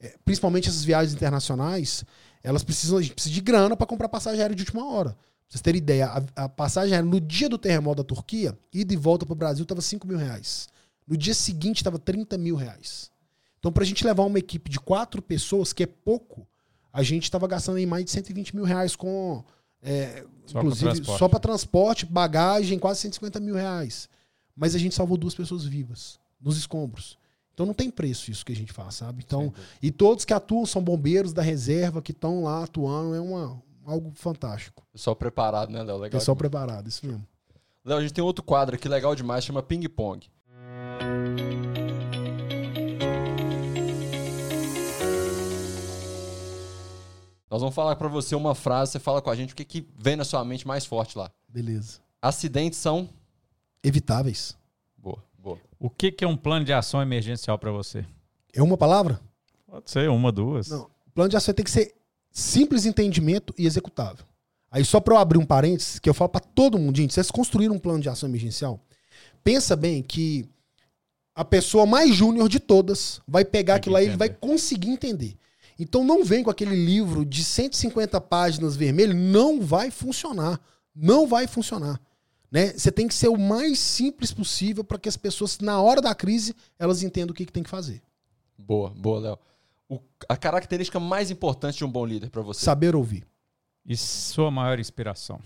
[0.00, 2.04] é, principalmente essas viagens internacionais,
[2.42, 5.10] elas precisam, a gente precisa de grana para comprar passagem aérea de última hora.
[5.10, 5.18] Pra
[5.48, 8.96] vocês terem ideia, a, a passagem aérea no dia do terremoto da Turquia, ida e
[8.96, 10.68] volta para o Brasil, estava 5 mil reais.
[11.06, 13.10] No dia seguinte, estava 30 mil reais.
[13.58, 16.46] Então, para a gente levar uma equipe de quatro pessoas, que é pouco,
[16.92, 19.44] a gente estava gastando aí mais de 120 mil reais com.
[19.82, 21.18] É, Só pra inclusive, transporte.
[21.18, 24.08] só para transporte, bagagem, quase 150 mil reais.
[24.54, 27.18] Mas a gente salvou duas pessoas vivas, nos escombros.
[27.54, 29.22] Então não tem preço isso que a gente faz, sabe?
[29.24, 29.52] Então,
[29.82, 34.10] e todos que atuam são bombeiros da reserva que estão lá atuando, é uma, algo
[34.14, 34.82] fantástico.
[34.92, 35.96] Pessoal preparado, né, Léo?
[35.96, 36.18] Legal.
[36.18, 36.50] Pessoal demais.
[36.50, 37.26] preparado, isso mesmo.
[37.84, 40.26] Léo, a gente tem outro quadro aqui legal demais, chama Ping Pong.
[47.52, 49.86] Nós vamos falar pra você uma frase, você fala com a gente o que, que
[49.98, 51.30] vem na sua mente mais forte lá.
[51.46, 52.00] Beleza.
[52.22, 53.10] Acidentes são.
[53.84, 54.56] Evitáveis.
[54.96, 55.58] Boa, boa.
[55.78, 58.06] O que, que é um plano de ação emergencial para você?
[58.54, 59.20] É uma palavra?
[59.66, 60.70] Pode ser uma, duas.
[60.70, 60.88] Não.
[61.06, 61.94] O plano de ação tem que ser
[62.30, 64.24] simples entendimento e executável.
[64.70, 67.30] Aí só para eu abrir um parênteses, que eu falo para todo mundo, gente, vocês
[67.30, 68.80] construíram um plano de ação emergencial,
[69.44, 70.48] pensa bem que
[71.34, 74.30] a pessoa mais júnior de todas vai pegar Tem aquilo que lá e ele vai
[74.30, 75.36] conseguir entender.
[75.78, 80.60] Então não vem com aquele livro de 150 páginas vermelho, não vai funcionar.
[80.94, 82.00] Não vai funcionar.
[82.50, 82.72] Né?
[82.72, 86.14] Você tem que ser o mais simples possível para que as pessoas, na hora da
[86.14, 88.02] crise, elas entendam o que, que tem que fazer.
[88.58, 89.38] Boa, boa, Léo.
[90.28, 92.64] A característica mais importante de um bom líder pra você.
[92.64, 93.26] Saber ouvir.
[93.84, 95.40] E sua maior inspiração?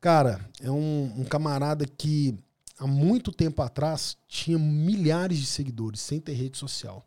[0.00, 2.36] Cara, é um, um camarada que
[2.78, 7.04] há muito tempo atrás tinha milhares de seguidores sem ter rede social.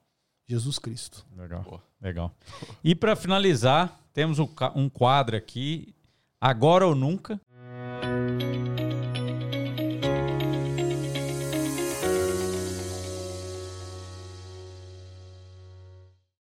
[0.47, 1.25] Jesus Cristo.
[1.35, 1.63] Legal.
[1.63, 1.79] Pô.
[2.01, 2.33] Legal.
[2.81, 5.93] E para finalizar, temos um quadro aqui,
[6.39, 7.41] Agora ou Nunca.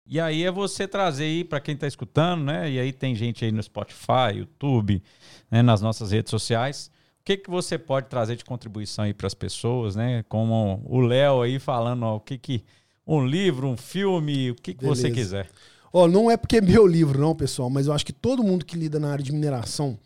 [0.05, 2.69] E aí é você trazer aí para quem está escutando, né?
[2.69, 5.01] E aí tem gente aí no Spotify, YouTube,
[5.49, 5.61] né?
[5.61, 6.91] nas nossas redes sociais.
[7.21, 10.23] O que, que você pode trazer de contribuição aí para as pessoas, né?
[10.23, 12.63] Como o Léo aí falando, ó, o que que
[13.05, 15.49] um livro, um filme, o que, que você quiser.
[15.91, 18.65] Ó, não é porque é meu livro, não, pessoal, mas eu acho que todo mundo
[18.65, 19.97] que lida na área de mineração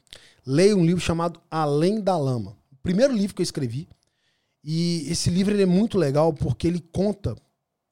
[0.46, 2.58] leia um livro chamado Além da Lama.
[2.72, 3.88] O primeiro livro que eu escrevi.
[4.64, 7.36] E esse livro é muito legal porque ele conta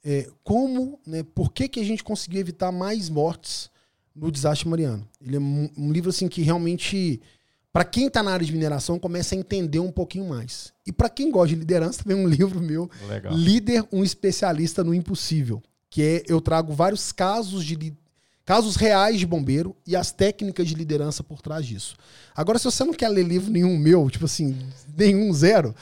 [0.03, 3.69] é, como, né, por que, que a gente conseguiu evitar mais mortes
[4.15, 5.07] no desastre mariano.
[5.21, 7.21] Ele é um, um livro assim que realmente,
[7.75, 10.71] para quem está na área de mineração, começa a entender um pouquinho mais.
[10.87, 13.33] E para quem gosta de liderança, também um livro meu Legal.
[13.33, 15.61] Líder, um especialista no impossível.
[15.89, 17.93] Que é, eu trago vários casos de
[18.45, 21.97] casos reais de bombeiro e as técnicas de liderança por trás disso.
[22.33, 24.57] Agora, se você não quer ler livro nenhum meu, tipo assim,
[24.95, 25.75] nenhum, zero,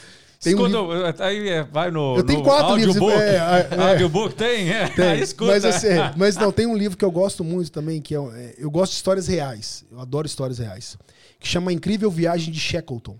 [0.44, 1.24] tem um Escuta, livro...
[1.24, 3.22] aí é, vai no, Eu tenho no quatro livros, audiobook.
[3.22, 3.90] é, é, é.
[3.92, 4.70] Audiobook tem?
[4.70, 4.88] É.
[4.90, 5.52] Tem, Aí escuta.
[5.52, 5.88] mas, assim,
[6.18, 8.92] mas não, tem um livro que eu gosto muito também, que é, é, eu gosto
[8.92, 9.86] de histórias reais.
[9.92, 10.98] Eu adoro histórias reais.
[11.44, 13.18] Que chama A Incrível Viagem de Shackleton.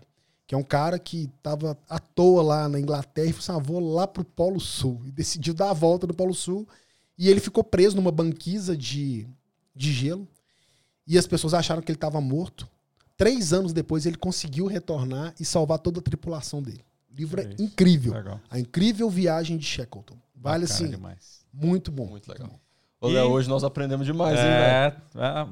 [0.48, 3.72] Que é um cara que tava à toa lá na Inglaterra e falou assim: ah,
[3.74, 5.02] vou lá pro Polo Sul.
[5.06, 6.66] E decidiu dar a volta do Polo Sul.
[7.18, 9.28] E ele ficou preso numa banquisa de,
[9.76, 10.26] de gelo.
[11.06, 12.66] E as pessoas acharam que ele estava morto.
[13.18, 16.84] Três anos depois ele conseguiu retornar e salvar toda a tripulação dele.
[17.12, 18.14] O livro é É incrível.
[18.14, 18.40] Legal.
[18.50, 20.16] A Incrível Viagem de Shackleton.
[20.34, 21.42] Vale Bacana assim, demais.
[21.54, 22.08] muito bom.
[22.08, 22.50] Muito legal.
[23.02, 23.10] bom.
[23.10, 24.56] E- hoje nós aprendemos demais, hein, velho?
[24.56, 25.48] É, é,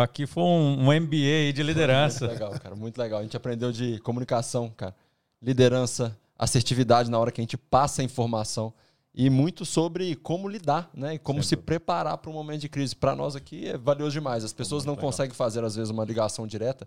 [0.00, 2.26] aqui foi um, um MBA de liderança.
[2.26, 2.76] Muito legal, cara.
[2.76, 3.20] Muito legal.
[3.20, 4.94] A gente aprendeu de comunicação, cara.
[5.40, 8.72] Liderança, assertividade na hora que a gente passa a informação.
[9.14, 11.14] E muito sobre como lidar, né?
[11.14, 12.96] E como se preparar para um momento de crise.
[12.96, 14.42] Para nós aqui é valioso demais.
[14.42, 15.06] As pessoas não legal.
[15.06, 16.86] conseguem fazer, às vezes, uma ligação direta,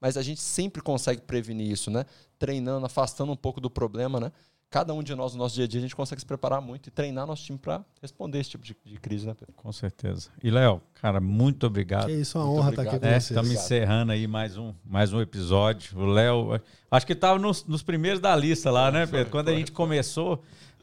[0.00, 2.06] mas a gente sempre consegue prevenir isso, né?
[2.38, 4.32] Treinando, afastando um pouco do problema, né?
[4.68, 6.88] Cada um de nós, no nosso dia a dia, a gente consegue se preparar muito
[6.88, 9.54] e treinar nosso time para responder esse tipo de, de crise, né, Pedro?
[9.54, 10.28] Com certeza.
[10.42, 12.06] E, Léo, cara, muito obrigado.
[12.06, 13.08] Que isso, é uma Muito honra estar aqui obrigado.
[13.10, 13.30] com É, vocês.
[13.30, 13.64] estamos Obrigado.
[13.64, 15.96] encerrando aí mais um, mais um episódio.
[15.98, 16.60] O Léo,
[16.90, 19.30] acho que estava nos, nos primeiros da lista lá, né, Pedro?
[19.30, 20.42] Quando a gente começou,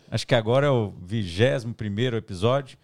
[0.10, 2.78] acho que agora é o vigésimo primeiro episódio.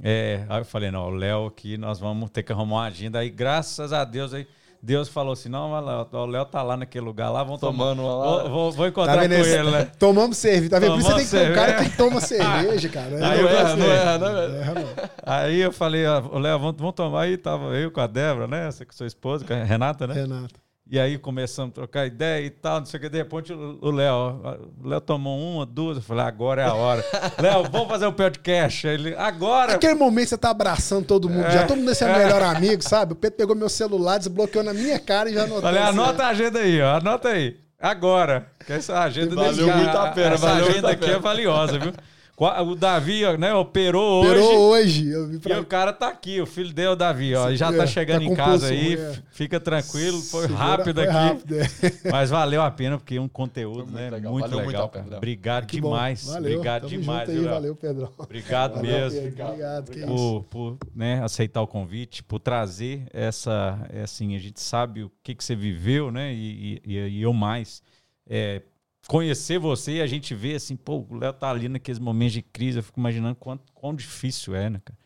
[0.00, 3.18] É, aí eu falei, não, o Léo aqui, nós vamos ter que arrumar uma agenda.
[3.18, 4.46] Aí, graças a Deus, aí,
[4.80, 7.72] Deus falou assim, não, o Léo tá lá naquele lugar lá, vamos tomar.
[7.94, 8.42] Tomando lá.
[8.44, 9.84] Vou, vou, vou Tá encontrar vendo com esse- ele, né?
[9.98, 10.92] Tomamos cerveja, tá vendo?
[10.92, 13.10] Por isso você tem que ser um cara que toma cerveja, cara.
[13.18, 13.86] É, Aí não eu erra, gostei.
[13.86, 14.56] não erra, né, velho?
[14.56, 14.88] erra, não.
[15.26, 17.36] Aí eu falei, Léo, vamos, vamos tomar aí.
[17.36, 18.70] Tava eu com a Débora, né?
[18.70, 20.14] Você com sua esposa, com a Renata, né?
[20.14, 20.54] Renato.
[20.90, 23.08] E aí começamos a trocar ideia e tal, não sei o que.
[23.10, 24.40] De repente o Léo,
[24.82, 25.98] o Léo tomou uma, duas.
[25.98, 27.04] Eu falei, agora é a hora.
[27.38, 28.88] Léo, vamos fazer o podcast.
[28.88, 29.74] Aí Ele, agora.
[29.74, 31.50] Aquele momento você tá abraçando todo mundo, É.
[31.50, 33.12] já todo mundo é seu melhor amigo, sabe?
[33.12, 35.60] O Pedro pegou meu celular, desbloqueou na minha cara e já anotou.
[35.62, 36.96] Falei, assim, anota a agenda aí, ó.
[36.96, 37.56] Anota aí.
[37.78, 38.50] Agora.
[38.66, 41.00] Que essa agenda Valeu desse cara- muito a pena, Essa valeu muito agenda a aqui
[41.04, 41.12] pena.
[41.16, 41.92] é valiosa, viu?
[42.38, 44.30] O Davi, né, operou hoje.
[44.40, 45.08] Operou hoje.
[45.10, 45.60] Eu vi E pra...
[45.60, 47.52] o cara tá aqui, o filho dele, o Davi, ó.
[47.54, 49.18] Já tá É, chegando tá em casa aí, é.
[49.32, 51.12] fica tranquilo, foi Segura- rápido foi aqui.
[51.12, 51.66] rápido, é.
[52.12, 54.10] Mas valeu a pena, porque é um conteúdo, Foi muito né?
[54.10, 54.32] legal.
[54.32, 54.90] Muito Valeu muito legal.
[54.94, 55.16] Léo.
[55.16, 55.88] Obrigado Que bom.
[55.90, 56.24] demais.
[56.26, 58.12] Valeu, Obrigado demais, aí, valeu, Pedrão.
[58.16, 59.20] Obrigado Valeu, mesmo.
[59.22, 59.44] Pedro.
[59.44, 60.06] Obrigado, que isso.
[60.48, 65.10] Por, por né, aceitar o convite, por trazer essa, é assim, a gente sabe o
[65.24, 66.32] que, que você viveu, né?
[66.32, 67.82] E, e, e eu mais.
[68.30, 68.62] É,
[69.08, 72.42] conhecer você e a gente vê assim, pô, o Léo tá ali naqueles momentos de
[72.42, 74.96] crise, eu fico imaginando quanto, quão difícil é, né, cara?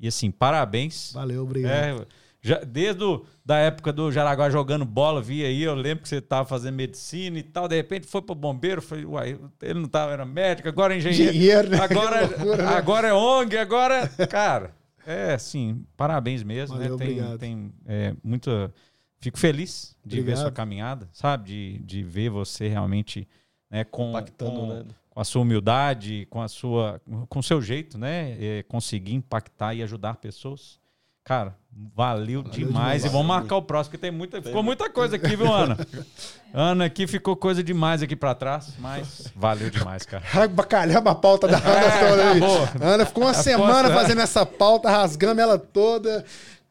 [0.00, 1.12] E assim, parabéns.
[1.12, 1.72] Valeu, obrigado.
[1.72, 2.06] É,
[2.40, 6.18] já, desde o, da época do Jaraguá jogando bola, vi aí, eu lembro que você
[6.18, 10.12] estava fazendo medicina e tal, de repente foi pro bombeiro, foi, uai, ele não tava,
[10.12, 11.78] era médico, agora é engenheiro, Engenheiro, né?
[11.80, 12.76] agora, loucura, né?
[12.76, 14.72] agora é ONG, agora, cara,
[15.04, 17.04] é assim, parabéns mesmo, Valeu, né?
[17.04, 17.38] Tem, obrigado.
[17.38, 18.72] tem é, muita,
[19.20, 20.42] fico feliz de ver Obrigado.
[20.42, 23.26] sua caminhada, sabe, de, de ver você realmente,
[23.70, 24.84] né, com, Impactando, com, né?
[25.10, 29.74] com a sua humildade, com a sua, com o seu jeito, né, é, conseguir impactar
[29.74, 30.78] e ajudar pessoas.
[31.24, 31.54] Cara,
[31.94, 32.68] valeu, demais.
[32.68, 33.04] demais.
[33.04, 35.76] E vamos Valeu marcar o próximo, porque tem muita, ficou muita coisa aqui, viu, Ana?
[36.54, 40.24] Ana, aqui ficou coisa demais aqui pra trás, mas valeu demais, cara.
[40.32, 42.40] Ai, Bacalhamba a pauta da Ana É, toda aí.
[42.80, 46.24] Ana ficou uma A semana poça- fazendo essa pauta, rasgando ela toda.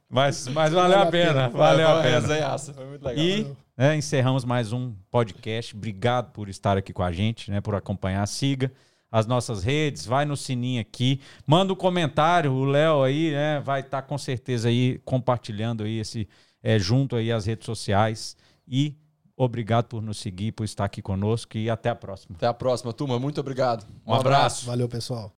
[0.10, 2.57] Mas, mas valeu a pena, valeu a pena.
[2.57, 3.24] Foi muito legal.
[3.24, 5.75] E né, encerramos mais um podcast.
[5.75, 8.25] Obrigado por estar aqui com a gente, né, por acompanhar.
[8.27, 8.71] Siga
[9.11, 12.51] as nossas redes, vai no sininho aqui, manda um comentário.
[12.51, 16.27] O Léo aí né, vai estar com certeza aí compartilhando aí esse
[16.63, 18.35] é, junto aí às redes sociais
[18.67, 18.97] e
[19.39, 22.35] Obrigado por nos seguir, por estar aqui conosco e até a próxima.
[22.35, 23.19] Até a próxima, turma.
[23.19, 23.85] Muito obrigado.
[24.03, 24.65] Um abraço.
[24.65, 25.31] Valeu, pessoal.